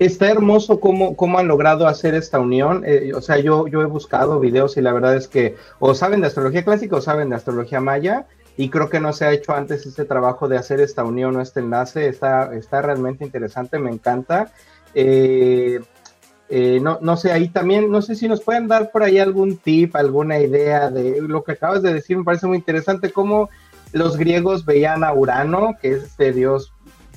está 0.00 0.28
hermoso 0.28 0.80
cómo, 0.80 1.14
cómo, 1.14 1.38
han 1.38 1.46
logrado 1.46 1.86
hacer 1.86 2.16
esta 2.16 2.40
unión. 2.40 2.82
Eh, 2.84 3.12
o 3.14 3.20
sea, 3.20 3.38
yo, 3.38 3.68
yo 3.68 3.80
he 3.80 3.86
buscado 3.86 4.40
videos 4.40 4.76
y 4.76 4.80
la 4.80 4.92
verdad 4.92 5.14
es 5.14 5.28
que 5.28 5.56
o 5.78 5.94
saben 5.94 6.20
de 6.20 6.26
astrología 6.26 6.64
clásica 6.64 6.96
o 6.96 7.00
saben 7.00 7.30
de 7.30 7.36
astrología 7.36 7.80
maya 7.80 8.26
y 8.56 8.70
creo 8.70 8.90
que 8.90 8.98
no 8.98 9.12
se 9.12 9.26
ha 9.26 9.32
hecho 9.32 9.54
antes 9.54 9.86
este 9.86 10.04
trabajo 10.04 10.48
de 10.48 10.58
hacer 10.58 10.80
esta 10.80 11.04
unión 11.04 11.36
o 11.36 11.40
este 11.40 11.60
enlace. 11.60 12.08
Está, 12.08 12.52
está 12.56 12.82
realmente 12.82 13.24
interesante, 13.24 13.78
me 13.78 13.90
encanta. 13.90 14.50
Eh, 14.94 15.78
eh, 16.52 16.80
no, 16.82 16.98
no 17.00 17.16
sé, 17.16 17.30
ahí 17.30 17.48
también, 17.48 17.92
no 17.92 18.02
sé 18.02 18.16
si 18.16 18.26
nos 18.26 18.40
pueden 18.40 18.66
dar 18.66 18.90
por 18.90 19.04
ahí 19.04 19.20
algún 19.20 19.56
tip, 19.56 19.94
alguna 19.94 20.40
idea 20.40 20.90
de 20.90 21.22
lo 21.22 21.44
que 21.44 21.52
acabas 21.52 21.80
de 21.80 21.94
decir, 21.94 22.18
me 22.18 22.24
parece 22.24 22.48
muy 22.48 22.58
interesante 22.58 23.12
cómo 23.12 23.48
los 23.92 24.16
griegos 24.16 24.64
veían 24.64 25.04
a 25.04 25.12
Urano, 25.12 25.76
que 25.80 25.92
es 25.92 26.02
este 26.02 26.32
dios 26.32 26.72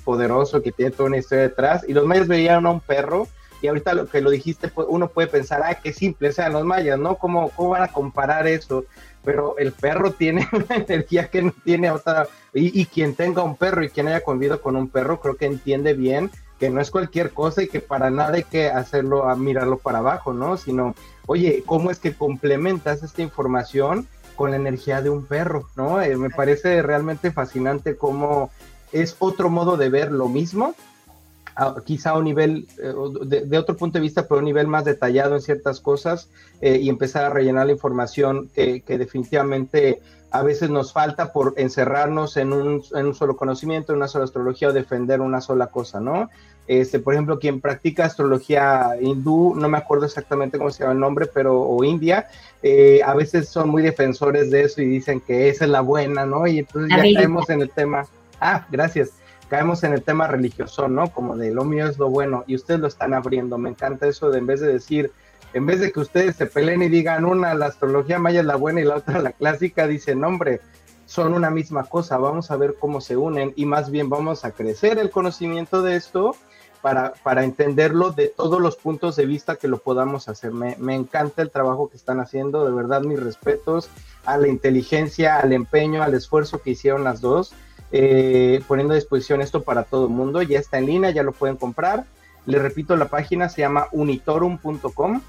poderoso 0.05 0.61
que 0.61 0.71
tiene 0.71 0.91
toda 0.91 1.09
una 1.09 1.17
historia 1.17 1.45
detrás, 1.45 1.83
y 1.87 1.93
los 1.93 2.05
mayas 2.05 2.27
veían 2.27 2.63
a 2.67 2.69
un 2.69 2.79
perro, 2.79 3.27
y 3.59 3.67
ahorita 3.67 3.95
lo 3.95 4.05
que 4.07 4.21
lo 4.21 4.29
dijiste, 4.29 4.67
pues, 4.67 4.85
uno 4.87 5.07
puede 5.07 5.29
pensar, 5.29 5.63
ah, 5.63 5.79
qué 5.81 5.93
simple 5.93 6.31
sean 6.31 6.53
los 6.53 6.63
mayas, 6.63 6.99
¿no? 6.99 7.15
¿Cómo, 7.15 7.49
¿Cómo 7.55 7.69
van 7.69 7.81
a 7.81 7.87
comparar 7.87 8.45
eso? 8.45 8.85
Pero 9.23 9.57
el 9.57 9.71
perro 9.71 10.11
tiene 10.11 10.47
una 10.53 10.75
energía 10.75 11.29
que 11.29 11.41
no 11.41 11.53
tiene 11.63 11.89
otra, 11.89 12.27
y, 12.53 12.79
y 12.79 12.85
quien 12.85 13.15
tenga 13.15 13.41
un 13.41 13.55
perro 13.55 13.83
y 13.83 13.89
quien 13.89 14.09
haya 14.09 14.21
convivido 14.21 14.61
con 14.61 14.75
un 14.75 14.89
perro, 14.89 15.19
creo 15.19 15.37
que 15.37 15.47
entiende 15.47 15.95
bien 15.95 16.29
que 16.63 16.69
no 16.69 16.79
es 16.79 16.91
cualquier 16.91 17.31
cosa 17.31 17.61
y 17.61 17.67
que 17.67 17.81
para 17.81 18.09
nada 18.09 18.35
hay 18.35 18.43
que 18.43 18.69
hacerlo 18.69 19.27
a 19.29 19.35
mirarlo 19.35 19.79
para 19.79 19.99
abajo, 19.99 20.31
¿no? 20.31 20.55
Sino, 20.55 20.95
oye, 21.25 21.61
¿cómo 21.65 21.91
es 21.91 21.99
que 21.99 22.13
complementas 22.13 23.03
esta 23.03 23.21
información 23.21 24.07
con 24.37 24.51
la 24.51 24.55
energía 24.55 25.01
de 25.01 25.09
un 25.09 25.25
perro, 25.25 25.67
¿no? 25.75 26.01
Eh, 26.01 26.15
me 26.15 26.29
parece 26.29 26.81
realmente 26.81 27.33
fascinante 27.33 27.97
cómo 27.97 28.49
es 28.93 29.17
otro 29.19 29.49
modo 29.49 29.75
de 29.75 29.89
ver 29.89 30.13
lo 30.13 30.29
mismo, 30.29 30.73
quizá 31.85 32.11
a 32.11 32.17
un 32.17 32.25
nivel, 32.25 32.67
eh, 32.81 32.93
de, 33.45 33.57
otro 33.57 33.75
punto 33.75 33.97
de 33.97 34.01
vista, 34.01 34.23
pero 34.23 34.35
a 34.35 34.39
un 34.39 34.45
nivel 34.45 34.67
más 34.67 34.85
detallado 34.85 35.35
en 35.35 35.41
ciertas 35.41 35.79
cosas 35.79 36.29
eh, 36.61 36.77
y 36.81 36.89
empezar 36.89 37.25
a 37.25 37.29
rellenar 37.29 37.67
la 37.67 37.73
información 37.73 38.49
que, 38.53 38.81
que 38.81 38.97
definitivamente 38.97 40.01
a 40.33 40.41
veces 40.41 40.71
nos 40.71 40.91
falta 40.91 41.31
por 41.31 41.53
encerrarnos 41.57 42.37
en 42.37 42.53
un, 42.53 42.83
en 42.95 43.05
un, 43.05 43.13
solo 43.13 43.37
conocimiento, 43.37 43.91
en 43.91 43.97
una 43.97 44.07
sola 44.07 44.25
astrología 44.25 44.69
o 44.69 44.73
defender 44.73 45.21
una 45.21 45.41
sola 45.41 45.67
cosa, 45.67 45.99
¿no? 45.99 46.27
Este, 46.65 46.99
por 46.99 47.13
ejemplo, 47.13 47.37
quien 47.37 47.61
practica 47.61 48.05
astrología 48.05 48.91
hindú, 48.99 49.53
no 49.55 49.69
me 49.69 49.77
acuerdo 49.77 50.07
exactamente 50.07 50.57
cómo 50.57 50.71
se 50.71 50.79
llama 50.79 50.93
el 50.93 50.99
nombre, 50.99 51.27
pero 51.31 51.61
o 51.61 51.83
India, 51.83 52.27
eh, 52.63 53.01
a 53.05 53.13
veces 53.13 53.47
son 53.47 53.69
muy 53.69 53.83
defensores 53.83 54.49
de 54.49 54.63
eso 54.63 54.81
y 54.81 54.85
dicen 54.85 55.19
que 55.19 55.49
esa 55.49 55.65
es 55.65 55.71
la 55.71 55.81
buena, 55.81 56.25
¿no? 56.25 56.47
Y 56.47 56.59
entonces 56.59 56.89
ya 56.89 57.03
caemos 57.19 57.47
en 57.51 57.61
el 57.61 57.69
tema, 57.69 58.07
ah, 58.39 58.65
gracias, 58.71 59.11
caemos 59.49 59.83
en 59.83 59.93
el 59.93 60.03
tema 60.03 60.27
religioso, 60.27 60.87
¿no? 60.87 61.11
Como 61.11 61.35
de 61.35 61.51
lo 61.51 61.63
mío 61.63 61.87
es 61.87 61.97
lo 61.97 62.09
bueno 62.09 62.43
y 62.47 62.55
ustedes 62.55 62.79
lo 62.79 62.87
están 62.87 63.13
abriendo, 63.13 63.57
me 63.57 63.69
encanta 63.69 64.07
eso 64.07 64.29
de 64.29 64.39
en 64.39 64.47
vez 64.47 64.61
de 64.61 64.71
decir 64.71 65.11
en 65.53 65.67
vez 65.67 65.79
de 65.79 65.91
que 65.91 65.99
ustedes 65.99 66.35
se 66.35 66.47
peleen 66.47 66.81
y 66.81 66.89
digan 66.89 67.25
una, 67.25 67.53
la 67.53 67.67
astrología 67.67 68.17
maya 68.17 68.39
es 68.39 68.45
la 68.45 68.55
buena 68.55 68.81
y 68.81 68.85
la 68.85 68.95
otra 68.95 69.19
la 69.19 69.31
clásica, 69.31 69.87
dicen, 69.87 70.23
hombre, 70.23 70.61
son 71.05 71.33
una 71.33 71.51
misma 71.51 71.83
cosa, 71.83 72.17
vamos 72.17 72.49
a 72.49 72.57
ver 72.57 72.75
cómo 72.79 73.01
se 73.01 73.17
unen 73.17 73.53
y 73.55 73.65
más 73.65 73.91
bien 73.91 74.09
vamos 74.09 74.45
a 74.45 74.51
crecer 74.51 74.97
el 74.97 75.11
conocimiento 75.11 75.83
de 75.83 75.95
esto 75.95 76.35
para, 76.81 77.13
para 77.23 77.43
entenderlo 77.43 78.11
de 78.11 78.27
todos 78.27 78.59
los 78.59 78.77
puntos 78.77 79.15
de 79.15 79.25
vista 79.25 79.55
que 79.55 79.67
lo 79.67 79.77
podamos 79.77 80.27
hacer. 80.27 80.51
Me, 80.51 80.95
encanta 80.95 81.41
el 81.41 81.51
trabajo 81.51 81.89
que 81.89 81.97
están 81.97 82.19
haciendo, 82.19 82.65
de 82.65 82.73
verdad 82.73 83.01
mis 83.01 83.21
respetos 83.21 83.89
a 84.25 84.37
la 84.37 84.47
inteligencia, 84.47 85.37
al 85.37 85.53
empeño, 85.53 86.01
al 86.01 86.13
esfuerzo 86.13 86.61
que 86.61 86.71
hicieron 86.71 87.03
las 87.03 87.21
dos, 87.21 87.53
eh, 87.93 88.61
poniendo 88.67 88.93
a 88.93 88.97
disposición 88.97 89.41
esto 89.41 89.63
para 89.63 89.83
todo 89.83 90.07
el 90.07 90.11
mundo. 90.11 90.41
Ya 90.41 90.59
está 90.59 90.79
en 90.79 90.87
línea, 90.87 91.11
ya 91.11 91.23
lo 91.23 91.31
pueden 91.31 91.55
comprar. 91.55 92.03
Les 92.45 92.61
repito, 92.61 92.97
la 92.97 93.07
página 93.07 93.47
se 93.47 93.61
llama 93.61 93.87
unitorum.com 93.93 95.21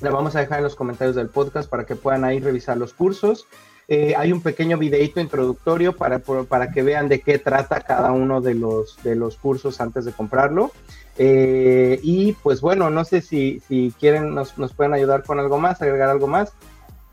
la 0.00 0.10
vamos 0.10 0.34
a 0.36 0.40
dejar 0.40 0.58
en 0.58 0.64
los 0.64 0.74
comentarios 0.74 1.16
del 1.16 1.28
podcast 1.28 1.70
para 1.70 1.86
que 1.86 1.94
puedan 1.94 2.24
ahí 2.24 2.40
revisar 2.40 2.76
los 2.76 2.92
cursos. 2.92 3.46
Eh, 3.86 4.14
hay 4.16 4.32
un 4.32 4.40
pequeño 4.40 4.78
videito 4.78 5.20
introductorio 5.20 5.94
para, 5.94 6.18
para 6.18 6.72
que 6.72 6.82
vean 6.82 7.08
de 7.08 7.20
qué 7.20 7.38
trata 7.38 7.80
cada 7.80 8.12
uno 8.12 8.40
de 8.40 8.54
los, 8.54 9.02
de 9.02 9.14
los 9.14 9.36
cursos 9.36 9.80
antes 9.80 10.04
de 10.04 10.12
comprarlo. 10.12 10.72
Eh, 11.16 12.00
y 12.02 12.32
pues 12.32 12.60
bueno, 12.60 12.90
no 12.90 13.04
sé 13.04 13.20
si, 13.20 13.60
si 13.68 13.94
quieren, 14.00 14.34
nos, 14.34 14.58
nos, 14.58 14.72
pueden 14.72 14.94
ayudar 14.94 15.22
con 15.22 15.38
algo 15.38 15.58
más, 15.58 15.80
agregar 15.80 16.08
algo 16.08 16.26
más. 16.26 16.52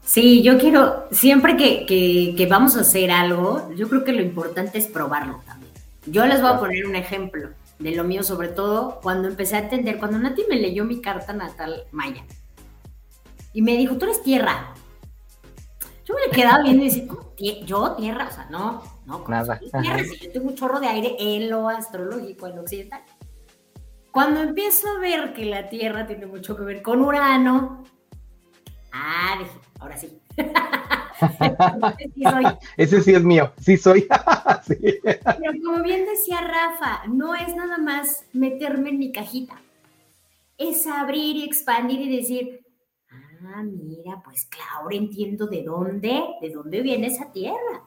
Sí, 0.04 0.42
yo 0.42 0.58
quiero, 0.58 1.08
siempre 1.12 1.56
que, 1.56 1.86
que, 1.86 2.34
que, 2.36 2.46
vamos 2.48 2.76
a 2.76 2.82
hacer 2.82 3.12
algo, 3.12 3.72
yo 3.76 3.88
creo 3.88 4.04
que 4.04 4.14
lo 4.14 4.22
importante 4.22 4.78
es 4.78 4.88
probarlo 4.88 5.42
también. 5.46 5.72
Yo 6.06 6.26
les 6.26 6.42
voy 6.42 6.52
a 6.52 6.60
poner 6.60 6.86
un 6.86 6.96
ejemplo 6.96 7.50
de 7.80 7.96
lo 7.96 8.04
mío, 8.04 8.24
sobre 8.24 8.48
todo 8.48 9.00
cuando 9.02 9.28
empecé 9.28 9.56
a 9.56 9.60
entender, 9.60 10.00
cuando 10.00 10.18
Nati 10.18 10.44
me 10.50 10.56
leyó 10.58 10.86
mi 10.86 11.02
carta 11.02 11.34
natal 11.34 11.84
maya 11.92 12.24
y 13.54 13.62
me 13.62 13.78
dijo, 13.78 13.98
tú 13.98 14.06
eres 14.06 14.24
tierra. 14.24 14.74
Yo 16.06 16.16
me 16.16 16.36
quedaba 16.36 16.64
viendo 16.64 16.84
y 16.84 16.90
decía, 16.90 17.06
¿yo 17.66 17.96
tierra? 17.96 18.28
O 18.30 18.34
sea, 18.34 18.48
no, 18.50 18.84
no. 19.06 19.24
Nada. 19.28 19.60
Tierra, 19.60 20.04
si 20.04 20.18
yo 20.26 20.32
tengo 20.32 20.48
un 20.48 20.56
chorro 20.56 20.80
de 20.80 20.88
aire 20.88 21.16
en 21.20 21.50
lo 21.50 21.70
astrológico, 21.70 22.48
en 22.48 22.56
lo 22.56 22.62
occidental. 22.62 23.02
Cuando 24.12 24.42
empiezo 24.42 24.90
a 24.90 25.00
ver 25.00 25.34
que 25.34 25.46
la 25.46 25.70
Tierra 25.70 26.06
tiene 26.06 26.26
mucho 26.26 26.58
que 26.58 26.64
ver 26.64 26.82
con 26.82 27.02
Urano, 27.02 27.84
ah, 28.92 29.36
dije, 29.40 29.52
ahora 29.82 29.98
sí. 29.98 30.18
Ese 32.78 33.02
sí 33.02 33.14
es 33.14 33.24
mío, 33.24 33.52
sí 33.60 33.78
soy. 33.78 34.08
Pero 34.68 35.54
como 35.64 35.84
bien 35.84 36.06
decía 36.06 36.42
Rafa, 36.42 37.06
no 37.08 37.36
es 37.36 37.56
nada 37.56 37.78
más 37.78 38.26
meterme 38.32 38.90
en 38.90 39.00
mi 39.00 39.12
cajita, 39.12 39.62
es 40.58 40.88
abrir 40.88 41.36
y 41.36 41.44
expandir 41.44 42.02
y 42.02 42.18
decir, 42.18 42.66
ah, 43.10 43.64
mira, 43.64 44.22
pues 44.24 44.46
claro, 44.46 44.84
ahora 44.84 44.96
entiendo 44.96 45.48
de 45.48 45.64
dónde, 45.64 46.24
de 46.42 46.50
dónde 46.50 46.82
viene 46.82 47.08
esa 47.08 47.32
tierra. 47.32 47.84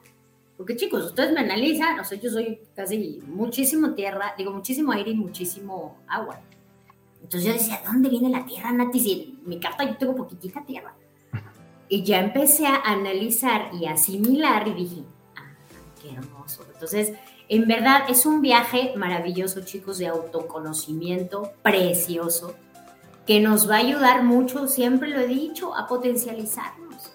Porque 0.57 0.75
chicos, 0.75 1.05
ustedes 1.05 1.33
me 1.33 1.41
analizan, 1.41 1.99
o 1.99 2.05
sea, 2.05 2.17
yo 2.17 2.29
soy 2.29 2.61
casi 2.75 3.21
muchísimo 3.27 3.93
tierra, 3.93 4.33
digo 4.37 4.51
muchísimo 4.51 4.93
aire 4.93 5.11
y 5.11 5.15
muchísimo 5.15 5.97
agua. 6.07 6.39
Entonces 7.21 7.47
yo 7.47 7.53
decía, 7.53 7.81
¿dónde 7.85 8.07
viene 8.07 8.29
la 8.29 8.45
tierra, 8.45 8.71
Nati? 8.71 8.99
Si 8.99 9.39
en 9.41 9.49
mi 9.49 9.59
carta 9.59 9.83
yo 9.83 9.97
tengo 9.97 10.15
poquitita 10.15 10.63
tierra. 10.63 10.95
Y 11.87 12.03
ya 12.03 12.19
empecé 12.19 12.65
a 12.65 12.77
analizar 12.77 13.69
y 13.73 13.85
asimilar 13.85 14.67
y 14.67 14.73
dije, 14.73 15.03
ah, 15.35 15.53
qué 16.01 16.13
hermoso. 16.13 16.65
Entonces, 16.73 17.13
en 17.47 17.67
verdad 17.67 18.09
es 18.09 18.25
un 18.25 18.41
viaje 18.41 18.93
maravilloso, 18.95 19.61
chicos, 19.61 19.99
de 19.99 20.07
autoconocimiento 20.07 21.51
precioso, 21.61 22.55
que 23.27 23.39
nos 23.39 23.69
va 23.69 23.75
a 23.75 23.79
ayudar 23.79 24.23
mucho, 24.23 24.67
siempre 24.67 25.09
lo 25.09 25.19
he 25.19 25.27
dicho, 25.27 25.75
a 25.75 25.87
potencializarnos, 25.87 27.11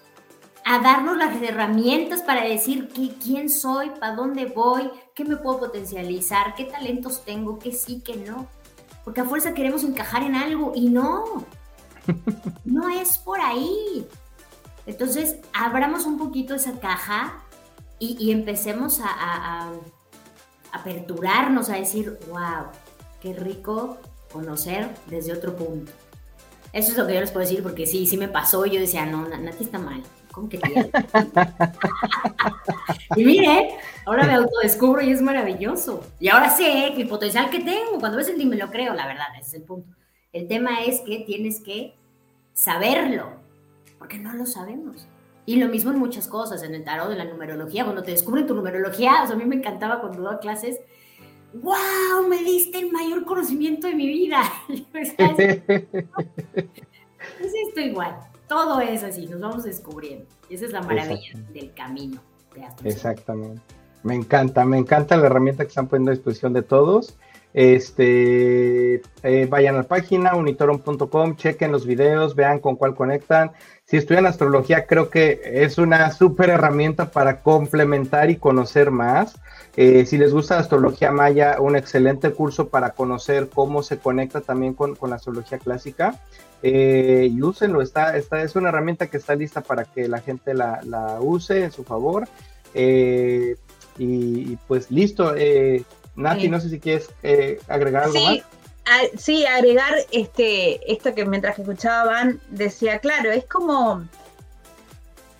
a 0.63 0.79
darnos 0.79 1.17
las 1.17 1.41
herramientas 1.41 2.21
para 2.21 2.43
decir 2.43 2.89
quién 3.21 3.49
soy, 3.49 3.89
para 3.91 4.15
dónde 4.15 4.45
voy, 4.45 4.89
qué 5.13 5.25
me 5.25 5.37
puedo 5.37 5.59
potencializar, 5.59 6.55
qué 6.55 6.65
talentos 6.65 7.23
tengo, 7.25 7.59
qué 7.59 7.71
sí, 7.73 8.01
qué 8.05 8.15
no. 8.15 8.47
Porque 9.03 9.21
a 9.21 9.25
fuerza 9.25 9.53
queremos 9.53 9.83
encajar 9.83 10.23
en 10.23 10.35
algo 10.35 10.73
y 10.75 10.89
no, 10.89 11.45
no 12.65 12.89
es 12.89 13.17
por 13.17 13.39
ahí. 13.39 14.07
Entonces, 14.85 15.37
abramos 15.53 16.05
un 16.05 16.17
poquito 16.17 16.55
esa 16.55 16.79
caja 16.79 17.43
y, 17.99 18.31
empecemos 18.31 18.99
a, 19.03 19.71
aperturarnos, 20.71 21.69
a 21.69 21.75
decir, 21.75 22.17
wow, 22.29 22.67
qué 23.21 23.33
rico 23.33 23.97
conocer 24.31 24.89
desde 25.07 25.33
otro 25.33 25.55
punto. 25.55 25.91
Eso 26.73 26.91
es 26.91 26.97
lo 26.97 27.05
que 27.05 27.13
yo 27.13 27.19
les 27.19 27.31
puedo 27.31 27.45
decir, 27.45 27.61
porque 27.61 27.85
sí, 27.85 28.07
sí 28.07 28.17
me 28.17 28.27
pasó. 28.27 28.65
Yo 28.65 28.79
decía, 28.79 29.05
no, 29.05 29.27
Nati 29.27 29.65
está 29.65 29.77
mal. 29.77 30.01
¿Cómo 30.31 30.47
que 30.47 30.57
tiene? 30.57 30.89
y 33.17 33.25
mire, 33.25 33.75
ahora 34.05 34.25
me 34.25 34.33
autodescubro 34.33 35.01
y 35.01 35.11
es 35.11 35.21
maravilloso. 35.21 36.03
Y 36.19 36.29
ahora 36.29 36.49
sé 36.49 36.93
el 36.95 37.07
potencial 37.07 37.49
que 37.49 37.59
tengo. 37.59 37.99
Cuando 37.99 38.17
ves 38.17 38.29
el 38.29 38.43
me 38.45 38.55
lo 38.55 38.71
creo, 38.71 38.93
la 38.93 39.05
verdad, 39.05 39.27
ese 39.37 39.49
es 39.49 39.53
el 39.55 39.63
punto. 39.63 39.93
El 40.31 40.47
tema 40.47 40.81
es 40.83 41.01
que 41.01 41.19
tienes 41.19 41.59
que 41.59 41.93
saberlo 42.53 43.40
porque 44.01 44.17
no 44.17 44.33
lo 44.33 44.47
sabemos. 44.47 45.07
Y 45.45 45.57
lo 45.57 45.67
mismo 45.67 45.91
en 45.91 45.99
muchas 45.99 46.27
cosas, 46.27 46.63
en 46.63 46.73
el 46.73 46.83
tarot, 46.83 47.11
en 47.11 47.19
la 47.19 47.25
numerología, 47.25 47.83
cuando 47.83 48.01
te 48.01 48.09
descubren 48.09 48.47
tu 48.47 48.55
numerología, 48.55 49.21
o 49.21 49.27
sea, 49.27 49.35
a 49.35 49.37
mí 49.37 49.45
me 49.45 49.57
encantaba 49.57 50.01
cuando 50.01 50.23
daba 50.23 50.39
clases, 50.39 50.79
¡wow! 51.53 52.27
Me 52.27 52.39
diste 52.39 52.79
el 52.79 52.91
mayor 52.91 53.25
conocimiento 53.25 53.85
de 53.85 53.93
mi 53.93 54.07
vida. 54.07 54.41
es 54.69 55.13
esto 57.67 57.79
igual, 57.79 58.17
todo 58.47 58.81
es 58.81 59.03
así, 59.03 59.27
nos 59.27 59.39
vamos 59.39 59.63
descubriendo. 59.65 60.25
Y 60.49 60.55
esa 60.55 60.65
es 60.65 60.71
la 60.71 60.81
maravilla 60.81 61.33
del 61.53 61.71
camino. 61.75 62.19
Exactamente. 62.83 63.61
Me 64.01 64.15
encanta, 64.15 64.65
me 64.65 64.79
encanta 64.79 65.15
la 65.15 65.27
herramienta 65.27 65.63
que 65.63 65.69
están 65.69 65.87
poniendo 65.87 66.09
a 66.09 66.15
disposición 66.15 66.53
de 66.53 66.63
todos. 66.63 67.19
Este, 67.53 69.01
eh, 69.23 69.47
vayan 69.49 69.75
a 69.75 69.79
la 69.79 69.83
página 69.83 70.35
unitoron.com, 70.35 71.35
chequen 71.35 71.71
los 71.71 71.85
videos, 71.85 72.35
vean 72.35 72.59
con 72.59 72.77
cuál 72.77 72.95
conectan. 72.95 73.51
Si 73.91 73.97
estudian 73.97 74.25
astrología, 74.25 74.85
creo 74.85 75.09
que 75.09 75.41
es 75.43 75.77
una 75.77 76.11
súper 76.11 76.49
herramienta 76.49 77.11
para 77.11 77.41
complementar 77.41 78.29
y 78.29 78.37
conocer 78.37 78.89
más. 78.89 79.35
Eh, 79.75 80.05
si 80.05 80.17
les 80.17 80.31
gusta 80.31 80.55
la 80.55 80.61
astrología 80.61 81.11
maya, 81.11 81.57
un 81.59 81.75
excelente 81.75 82.31
curso 82.31 82.69
para 82.69 82.91
conocer 82.91 83.49
cómo 83.49 83.83
se 83.83 83.97
conecta 83.97 84.39
también 84.39 84.75
con, 84.75 84.95
la 85.09 85.17
astrología 85.17 85.57
clásica. 85.57 86.17
Eh, 86.63 87.27
y 87.33 87.41
úsenlo, 87.41 87.81
está, 87.81 88.15
está, 88.15 88.41
es 88.41 88.55
una 88.55 88.69
herramienta 88.69 89.07
que 89.07 89.17
está 89.17 89.35
lista 89.35 89.59
para 89.59 89.83
que 89.83 90.07
la 90.07 90.21
gente 90.21 90.53
la, 90.53 91.17
use 91.19 91.65
en 91.65 91.73
su 91.73 91.83
favor. 91.83 92.29
y, 92.73 94.55
pues 94.69 94.89
listo. 94.89 95.35
Nati, 96.15 96.47
no 96.47 96.61
sé 96.61 96.69
si 96.69 96.79
quieres 96.79 97.09
eh, 97.23 97.59
agregar 97.67 98.03
algo 98.03 98.23
más. 98.23 98.39
Sí, 99.17 99.45
agregar 99.45 99.95
este, 100.11 100.91
esto 100.91 101.13
que 101.13 101.25
mientras 101.25 101.55
que 101.55 101.61
escuchaban, 101.61 102.39
decía, 102.49 102.99
claro, 102.99 103.31
es 103.31 103.45
como 103.45 104.05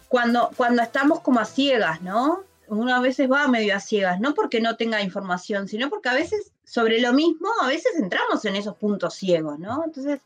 cuando, 0.07 0.51
cuando 0.57 0.81
estamos 0.81 1.21
como 1.21 1.39
a 1.39 1.45
ciegas, 1.45 2.01
¿no? 2.01 2.43
Uno 2.67 2.95
a 2.95 2.99
veces 2.99 3.29
va 3.29 3.47
medio 3.47 3.75
a 3.75 3.79
ciegas, 3.79 4.19
no 4.19 4.33
porque 4.33 4.61
no 4.61 4.75
tenga 4.75 5.01
información, 5.01 5.67
sino 5.67 5.89
porque 5.89 6.09
a 6.09 6.13
veces 6.13 6.51
sobre 6.63 7.01
lo 7.01 7.11
mismo, 7.11 7.49
a 7.61 7.67
veces 7.67 7.93
entramos 7.97 8.45
en 8.45 8.55
esos 8.55 8.75
puntos 8.77 9.15
ciegos, 9.15 9.59
¿no? 9.59 9.83
Entonces, 9.83 10.21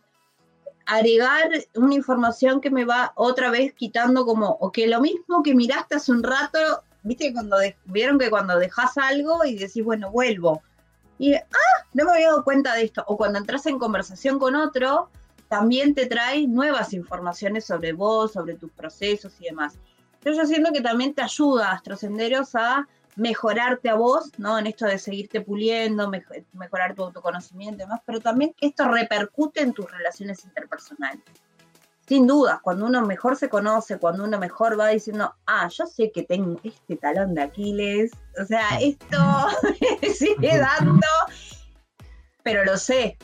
agregar 0.85 1.49
una 1.73 1.95
información 1.95 2.61
que 2.61 2.69
me 2.69 2.85
va 2.85 3.13
otra 3.15 3.49
vez 3.49 3.73
quitando 3.73 4.25
como, 4.25 4.57
o 4.59 4.71
que 4.71 4.87
lo 4.87 5.01
mismo 5.01 5.41
que 5.41 5.55
miraste 5.55 5.95
hace 5.95 6.11
un 6.11 6.23
rato, 6.23 6.59
viste 7.03 7.33
cuando 7.33 7.57
vieron 7.85 8.19
que 8.19 8.29
cuando 8.29 8.59
dejas 8.59 8.97
algo 8.97 9.43
y 9.45 9.55
decís, 9.55 9.83
bueno, 9.83 10.11
vuelvo. 10.11 10.61
Y, 11.17 11.33
ah, 11.33 11.85
no 11.93 12.05
me 12.05 12.11
había 12.11 12.27
dado 12.27 12.43
cuenta 12.43 12.73
de 12.73 12.83
esto. 12.83 13.03
O 13.07 13.17
cuando 13.17 13.39
entras 13.39 13.65
en 13.65 13.79
conversación 13.79 14.39
con 14.39 14.55
otro, 14.55 15.09
también 15.47 15.93
te 15.93 16.05
trae 16.05 16.47
nuevas 16.47 16.93
informaciones 16.93 17.65
sobre 17.65 17.93
vos, 17.93 18.33
sobre 18.33 18.55
tus 18.55 18.71
procesos 18.71 19.33
y 19.39 19.45
demás. 19.45 19.77
Entonces 20.15 20.43
yo 20.43 20.47
siento 20.47 20.71
que 20.73 20.81
también 20.81 21.13
te 21.13 21.21
ayuda, 21.21 21.71
Astrosenderos, 21.71 22.55
a 22.55 22.87
mejorarte 23.15 23.89
a 23.89 23.95
vos, 23.95 24.31
¿no? 24.37 24.57
En 24.57 24.67
esto 24.67 24.85
de 24.85 24.97
seguirte 24.97 25.39
puliendo, 25.39 26.11
mejorar 26.53 26.95
tu 26.95 27.03
autoconocimiento 27.03 27.75
y 27.75 27.85
demás, 27.85 28.01
pero 28.05 28.19
también 28.19 28.53
que 28.53 28.67
esto 28.67 28.87
repercute 28.89 29.61
en 29.61 29.73
tus 29.73 29.89
relaciones 29.89 30.43
interpersonales 30.43 31.23
sin 32.07 32.27
duda, 32.27 32.59
cuando 32.63 32.85
uno 32.85 33.01
mejor 33.05 33.35
se 33.35 33.49
conoce, 33.49 33.97
cuando 33.97 34.23
uno 34.23 34.37
mejor 34.37 34.79
va 34.79 34.89
diciendo, 34.89 35.33
ah, 35.47 35.67
yo 35.69 35.87
sé 35.87 36.11
que 36.11 36.23
tengo 36.23 36.59
este 36.63 36.97
talón 36.97 37.33
de 37.33 37.41
Aquiles, 37.41 38.11
o 38.41 38.45
sea, 38.45 38.79
esto 38.79 39.17
me 40.01 40.09
sigue 40.13 40.59
dando, 40.59 41.07
pero 42.43 42.63
lo 42.63 42.77
sé, 42.77 43.17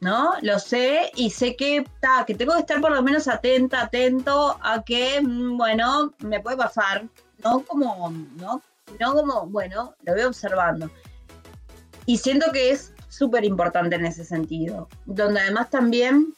¿no? 0.00 0.34
Lo 0.42 0.58
sé 0.58 1.10
y 1.16 1.30
sé 1.30 1.56
que, 1.56 1.86
que 2.26 2.34
tengo 2.34 2.52
que 2.54 2.60
estar 2.60 2.80
por 2.80 2.92
lo 2.92 3.02
menos 3.02 3.26
atenta, 3.26 3.82
atento 3.82 4.58
a 4.62 4.82
que, 4.82 5.20
mm, 5.22 5.56
bueno, 5.56 6.12
me 6.18 6.40
puede 6.40 6.58
pasar, 6.58 7.06
no 7.42 7.60
como, 7.60 8.10
¿no? 8.36 8.60
No 9.00 9.14
como, 9.14 9.46
bueno, 9.46 9.94
lo 10.02 10.12
voy 10.12 10.22
observando. 10.24 10.90
Y 12.04 12.18
siento 12.18 12.52
que 12.52 12.70
es 12.70 12.92
súper 13.08 13.44
importante 13.44 13.96
en 13.96 14.04
ese 14.04 14.26
sentido, 14.26 14.88
donde 15.06 15.40
además 15.40 15.70
también 15.70 16.34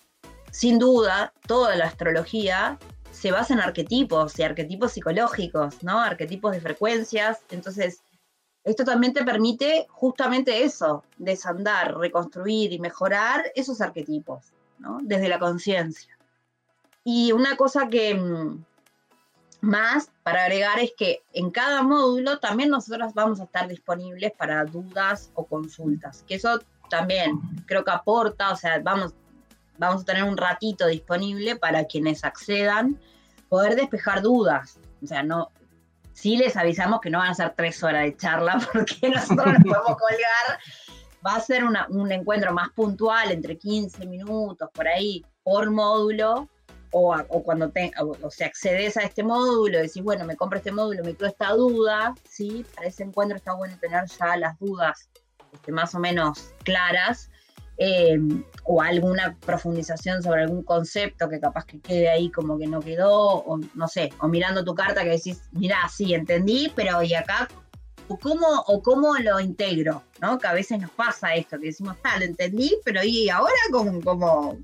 sin 0.57 0.79
duda, 0.79 1.35
toda 1.47 1.77
la 1.77 1.85
astrología 1.85 2.79
se 3.11 3.31
basa 3.31 3.53
en 3.53 3.61
arquetipos 3.61 4.39
y 4.39 4.43
arquetipos 4.43 4.93
psicológicos, 4.93 5.83
¿no? 5.83 6.01
Arquetipos 6.01 6.53
de 6.53 6.63
frecuencias. 6.63 7.41
Entonces, 7.51 8.01
esto 8.65 8.83
también 8.83 9.13
te 9.13 9.23
permite 9.23 9.87
justamente 9.91 10.65
eso, 10.65 11.05
desandar, 11.19 11.99
reconstruir 11.99 12.73
y 12.73 12.79
mejorar 12.79 13.53
esos 13.55 13.83
arquetipos, 13.83 14.55
¿no? 14.79 15.01
Desde 15.03 15.29
la 15.29 15.39
conciencia. 15.39 16.17
Y 17.05 17.33
una 17.33 17.59
cosa 17.59 17.89
que 17.91 18.15
mm, 18.15 18.65
más 19.61 20.11
para 20.23 20.45
agregar 20.45 20.79
es 20.79 20.93
que 20.97 21.23
en 21.35 21.51
cada 21.51 21.83
módulo 21.83 22.39
también 22.39 22.71
nosotros 22.71 23.13
vamos 23.13 23.41
a 23.41 23.45
estar 23.45 23.69
disponibles 23.69 24.33
para 24.33 24.65
dudas 24.65 25.31
o 25.35 25.45
consultas, 25.45 26.25
que 26.27 26.37
eso 26.37 26.61
también 26.89 27.39
creo 27.67 27.85
que 27.85 27.91
aporta, 27.91 28.53
o 28.53 28.57
sea, 28.57 28.81
vamos, 28.83 29.13
vamos 29.79 30.03
a 30.03 30.05
tener 30.05 30.25
un 30.25 30.37
ratito 30.37 30.87
disponible 30.87 31.57
para 31.57 31.85
quienes 31.85 32.25
accedan, 32.25 33.01
poder 33.49 33.77
despejar 33.77 34.23
dudas. 34.23 34.79
O 35.03 35.07
sea, 35.07 35.23
no, 35.23 35.51
sí 36.13 36.37
les 36.37 36.57
avisamos 36.57 37.01
que 37.01 37.11
no 37.11 37.19
van 37.19 37.31
a 37.31 37.35
ser 37.35 37.55
tres 37.57 37.83
horas 37.83 38.05
de 38.05 38.17
charla 38.17 38.59
porque 38.73 39.09
nosotros 39.09 39.47
nos 39.47 39.63
podemos 39.63 39.97
colgar. 39.99 40.61
Va 41.27 41.37
a 41.37 41.41
ser 41.41 41.65
un 41.65 42.13
encuentro 42.13 42.53
más 42.53 42.71
puntual, 42.71 43.33
entre 43.33 43.59
15 43.59 44.07
minutos, 44.07 44.69
por 44.73 44.87
ahí, 44.87 45.25
por 45.43 45.71
módulo, 45.71 46.49
o, 46.93 47.43
cuando 47.43 47.69
te, 47.71 47.91
o, 47.99 48.31
sea, 48.31 48.47
accedes 48.47 48.97
a 48.97 49.03
este 49.03 49.23
módulo, 49.23 49.79
decís, 49.79 50.03
bueno, 50.03 50.25
me 50.25 50.37
compro 50.37 50.59
este 50.59 50.73
módulo, 50.73 51.05
me 51.05 51.15
quedo 51.15 51.29
esta 51.29 51.53
duda, 51.53 52.15
¿sí? 52.29 52.65
Para 52.75 52.89
ese 52.89 53.03
encuentro 53.03 53.37
está 53.37 53.55
bueno 53.55 53.77
tener 53.81 54.05
ya 54.07 54.37
las 54.37 54.59
dudas 54.59 55.11
este, 55.53 55.73
más 55.73 55.95
o 55.95 55.99
menos 55.99 56.53
claras 56.65 57.31
eh, 57.79 58.19
o 58.65 58.81
alguna 58.81 59.37
profundización 59.45 60.23
sobre 60.23 60.43
algún 60.43 60.63
concepto 60.63 61.29
que 61.29 61.39
capaz 61.41 61.67
que 61.67 61.79
quede 61.81 62.09
ahí 62.09 62.31
como 62.31 62.59
que 62.59 62.67
no 62.67 62.81
quedó, 62.81 63.45
o 63.45 63.59
no 63.75 63.89
sé, 63.89 64.13
o 64.21 64.29
mirando 64.29 64.65
tu 64.65 64.75
carta 64.75 65.03
que 65.03 65.11
decís, 65.11 65.43
mira, 65.53 65.77
sí, 65.89 66.15
entendí, 66.15 66.73
pero 66.75 67.03
¿y 67.03 67.15
acá? 67.15 67.49
¿O 68.09 68.19
cómo, 68.19 68.47
o 68.67 68.83
cómo 68.83 69.15
lo 69.17 69.41
integro? 69.41 70.03
¿no? 70.21 70.39
Que 70.39 70.47
a 70.47 70.53
veces 70.53 70.81
nos 70.81 70.91
pasa 70.91 71.35
esto, 71.35 71.59
que 71.59 71.67
decimos, 71.67 71.97
ah, 72.05 72.19
lo 72.19 72.25
entendí, 72.25 72.77
pero 72.85 73.03
¿y 73.05 73.29
ahora 73.29 73.53
cómo, 73.71 74.01
cómo, 74.01 74.59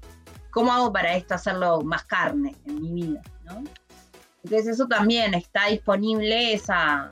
cómo 0.50 0.72
hago 0.72 0.92
para 0.92 1.14
esto 1.14 1.34
hacerlo 1.34 1.82
más 1.82 2.04
carne 2.04 2.56
en 2.66 2.80
mi 2.80 2.92
vida? 2.92 3.22
¿no? 3.44 3.62
Entonces 4.42 4.68
eso 4.68 4.86
también 4.86 5.34
está 5.34 5.66
disponible, 5.66 6.54
esa, 6.54 7.10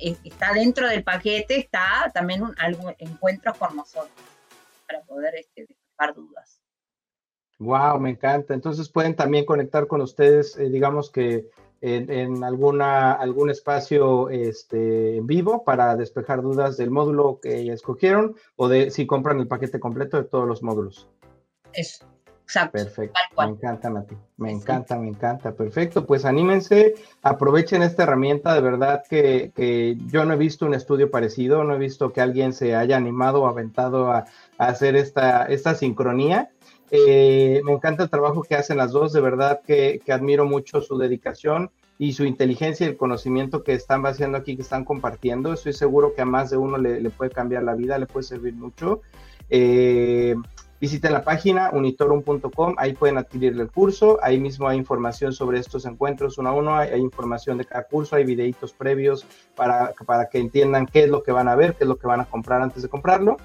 está 0.00 0.52
dentro 0.54 0.88
del 0.88 1.02
paquete, 1.02 1.58
está 1.58 2.10
también 2.14 2.42
un, 2.42 2.54
encuentros 2.98 3.56
con 3.58 3.76
nosotros 3.76 4.12
para 4.92 5.04
poder 5.04 5.34
este, 5.36 5.66
despejar 5.66 6.14
dudas. 6.14 6.60
Wow, 7.58 7.98
me 8.00 8.10
encanta. 8.10 8.54
Entonces 8.54 8.88
pueden 8.88 9.16
también 9.16 9.44
conectar 9.44 9.86
con 9.86 10.00
ustedes, 10.00 10.56
eh, 10.58 10.68
digamos 10.68 11.10
que 11.10 11.48
en, 11.80 12.44
alguna, 12.44 13.12
algún 13.12 13.50
espacio 13.50 14.28
este, 14.30 15.16
en 15.16 15.26
vivo 15.26 15.64
para 15.64 15.96
despejar 15.96 16.40
dudas 16.40 16.76
del 16.76 16.92
módulo 16.92 17.40
que 17.42 17.72
escogieron 17.72 18.36
o 18.54 18.68
de 18.68 18.92
si 18.92 19.04
compran 19.04 19.40
el 19.40 19.48
paquete 19.48 19.80
completo 19.80 20.16
de 20.16 20.28
todos 20.28 20.46
los 20.46 20.62
módulos. 20.62 21.08
Eso. 21.72 22.06
Perfecto. 22.70 23.18
Me 23.38 23.44
encanta, 23.44 23.90
Nati. 23.90 24.16
Me 24.36 24.50
encanta, 24.50 24.98
me 24.98 25.08
encanta. 25.08 25.52
Perfecto. 25.52 26.06
Pues 26.06 26.24
anímense, 26.24 26.94
aprovechen 27.22 27.82
esta 27.82 28.02
herramienta. 28.02 28.54
De 28.54 28.60
verdad 28.60 29.02
que, 29.08 29.96
yo 30.06 30.24
no 30.24 30.34
he 30.34 30.36
visto 30.36 30.66
un 30.66 30.74
estudio 30.74 31.10
parecido, 31.10 31.64
no 31.64 31.74
he 31.74 31.78
visto 31.78 32.12
que 32.12 32.20
alguien 32.20 32.52
se 32.52 32.74
haya 32.74 32.96
animado 32.96 33.42
o 33.42 33.46
aventado 33.46 34.10
a, 34.10 34.26
hacer 34.58 34.96
esta, 34.96 35.46
esta 35.46 35.74
sincronía. 35.74 36.50
Eh, 36.90 37.62
me 37.64 37.72
encanta 37.72 38.02
el 38.04 38.10
trabajo 38.10 38.42
que 38.42 38.54
hacen 38.54 38.76
las 38.76 38.92
dos. 38.92 39.12
De 39.12 39.20
verdad 39.20 39.60
que, 39.66 40.00
admiro 40.08 40.44
mucho 40.44 40.80
su 40.82 40.98
dedicación 40.98 41.70
y 41.98 42.12
su 42.12 42.24
inteligencia 42.24 42.86
y 42.86 42.90
el 42.90 42.96
conocimiento 42.96 43.62
que 43.62 43.72
están 43.72 44.04
haciendo 44.04 44.36
aquí, 44.36 44.56
que 44.56 44.62
están 44.62 44.84
compartiendo. 44.84 45.52
Estoy 45.52 45.72
seguro 45.72 46.14
que 46.14 46.22
a 46.22 46.26
más 46.26 46.50
de 46.50 46.58
uno 46.58 46.76
le, 46.76 47.00
le 47.00 47.10
puede 47.10 47.30
cambiar 47.30 47.62
la 47.62 47.74
vida, 47.74 47.96
le 47.98 48.06
puede 48.06 48.24
servir 48.24 48.54
mucho. 48.54 49.00
Eh, 49.54 50.34
Visiten 50.82 51.12
la 51.12 51.22
página 51.22 51.70
unitorum.com, 51.72 52.74
ahí 52.76 52.92
pueden 52.94 53.16
adquirir 53.16 53.52
el 53.52 53.70
curso, 53.70 54.18
ahí 54.20 54.40
mismo 54.40 54.66
hay 54.66 54.78
información 54.78 55.32
sobre 55.32 55.60
estos 55.60 55.86
encuentros 55.86 56.38
uno 56.38 56.48
a 56.48 56.54
uno, 56.54 56.74
hay, 56.74 57.00
información 57.00 57.56
de 57.56 57.64
cada 57.64 57.84
curso, 57.84 58.16
hay 58.16 58.24
videitos 58.24 58.72
previos 58.72 59.24
para, 59.54 59.92
para, 60.04 60.28
que 60.28 60.38
entiendan 60.38 60.86
qué 60.86 61.04
es 61.04 61.08
lo 61.08 61.22
que 61.22 61.30
van 61.30 61.46
a 61.46 61.54
ver, 61.54 61.74
qué 61.74 61.84
es 61.84 61.88
lo 61.88 61.98
que 61.98 62.08
van 62.08 62.18
a 62.18 62.24
comprar 62.24 62.62
antes 62.62 62.82
de 62.82 62.88
comprarlo. 62.88 63.36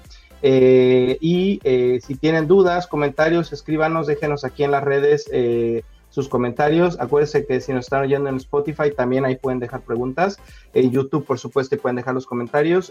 Eh, 0.42 1.16
y 1.20 1.60
eh, 1.62 2.00
si 2.04 2.16
tienen 2.16 2.48
dudas, 2.48 2.88
comentarios, 2.88 3.52
escríbanos, 3.52 4.08
déjenos 4.08 4.44
aquí 4.44 4.64
en 4.64 4.72
las 4.72 4.82
redes 4.82 5.30
eh, 5.32 5.84
sus 6.08 6.28
comentarios. 6.28 6.98
Acuérdense 6.98 7.46
que 7.46 7.60
si 7.60 7.72
nos 7.72 7.84
están 7.84 8.02
oyendo 8.02 8.30
en 8.30 8.36
Spotify, 8.38 8.90
también 8.90 9.24
ahí 9.24 9.36
pueden 9.36 9.60
dejar 9.60 9.82
preguntas. 9.82 10.40
En 10.74 10.90
YouTube, 10.90 11.24
por 11.24 11.38
supuesto, 11.38 11.78
pueden 11.78 11.94
dejar 11.94 12.14
los 12.14 12.26
comentarios. 12.26 12.90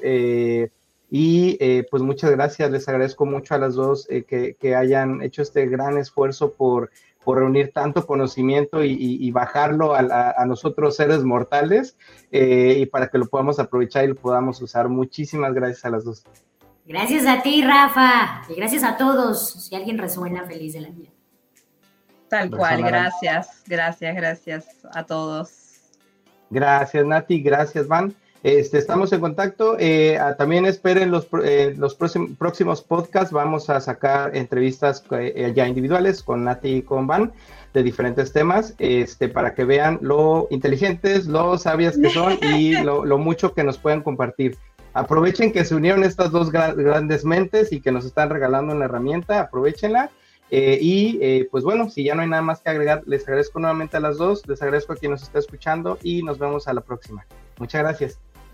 Y 1.09 1.57
eh, 1.61 1.85
pues 1.89 2.03
muchas 2.03 2.31
gracias, 2.31 2.69
les 2.69 2.87
agradezco 2.87 3.25
mucho 3.25 3.55
a 3.55 3.57
las 3.57 3.75
dos 3.75 4.07
eh, 4.09 4.23
que, 4.25 4.75
hayan 4.75 5.21
hecho 5.21 5.41
este 5.41 5.65
gran 5.67 5.97
esfuerzo 5.97 6.53
por, 6.53 6.91
por 7.23 7.37
reunir 7.39 7.71
tanto 7.71 8.05
conocimiento 8.05 8.83
y, 8.83 9.31
bajarlo 9.31 9.95
a, 9.95 10.45
nosotros 10.45 10.97
seres 10.97 11.23
mortales 11.23 11.97
eh, 12.31 12.77
y 12.79 12.85
para 12.87 13.07
que 13.07 13.17
lo 13.17 13.27
podamos 13.27 13.57
aprovechar 13.59 14.03
y 14.03 14.09
lo 14.09 14.15
podamos 14.15 14.61
usar. 14.61 14.89
Muchísimas 14.89 15.53
gracias 15.53 15.85
a 15.85 15.89
las 15.89 16.03
dos. 16.03 16.23
Gracias 16.85 17.25
a 17.25 17.41
ti, 17.41 17.63
Rafa, 17.63 18.43
y 18.49 18.55
gracias 18.55 18.83
a 18.83 18.97
todos. 18.97 19.51
Si 19.51 19.75
alguien 19.75 19.97
resuena, 19.97 20.45
feliz 20.45 20.73
de 20.73 20.81
la 20.81 20.89
vida. 20.89 21.09
Tal 22.29 22.49
cual, 22.49 22.81
gracias, 22.81 23.63
gracias, 23.65 24.15
gracias 24.15 24.67
a 24.93 25.05
todos. 25.05 25.67
Gracias, 26.49 27.05
Nati, 27.05 27.41
gracias, 27.41 27.87
Van. 27.87 28.13
Este, 28.47 28.77
estamos 28.77 29.11
en 29.11 29.19
contacto. 29.19 29.75
Eh, 29.77 30.17
también 30.37 30.65
esperen 30.65 31.11
los, 31.11 31.27
eh, 31.43 31.73
los 31.77 31.95
próximos, 31.95 32.81
podcasts. 32.81 33.33
Vamos 33.33 33.69
a 33.69 33.81
sacar 33.81 34.37
entrevistas 34.37 35.03
eh, 35.11 35.51
ya 35.53 35.67
individuales 35.67 36.23
con 36.23 36.45
Nati 36.45 36.75
y 36.75 36.81
con 36.81 37.07
Van 37.07 37.33
de 37.73 37.83
diferentes 37.83 38.31
temas 38.31 38.73
este, 38.79 39.27
para 39.27 39.53
que 39.53 39.65
vean 39.65 39.99
lo 40.01 40.47
inteligentes, 40.49 41.25
lo 41.27 41.57
sabias 41.57 41.97
que 41.97 42.09
son 42.09 42.37
y 42.41 42.71
lo, 42.83 43.17
mucho 43.17 43.53
que 43.53 43.65
nos 43.65 43.77
pueden 43.79 44.01
compartir. 44.01 44.55
Aprovechen 44.93 45.51
que 45.51 45.65
se 45.65 45.75
unieron 45.75 46.05
estas 46.05 46.31
dos 46.31 46.49
grandes 46.49 47.25
mentes 47.25 47.73
y 47.73 47.81
que 47.81 47.91
nos 47.91 48.05
están 48.05 48.29
regalando 48.29 48.73
una 48.73 48.85
herramienta. 48.85 49.41
Aprovechenla. 49.41 50.09
y 50.49 51.43
pues 51.51 51.65
bueno, 51.65 51.89
si 51.89 52.05
ya 52.05 52.15
no 52.15 52.21
hay 52.21 52.29
nada 52.29 52.43
más 52.43 52.61
que 52.61 52.69
agregar, 52.69 53.03
les 53.07 53.23
agradezco 53.27 53.59
nuevamente 53.59 53.97
a 53.97 53.99
las 53.99 54.15
dos, 54.15 54.47
les 54.47 54.61
agradezco 54.61 54.93
a 54.93 54.95
quien 54.95 55.11
nos 55.11 55.21
está 55.21 55.37
escuchando 55.37 55.99
y 56.01 56.23
nos 56.23 56.39
vemos 56.39 56.69
a 56.69 56.73
la 56.73 56.79
próxima. 56.79 57.25
Muchas 57.59 57.81
gracias. 57.81 58.26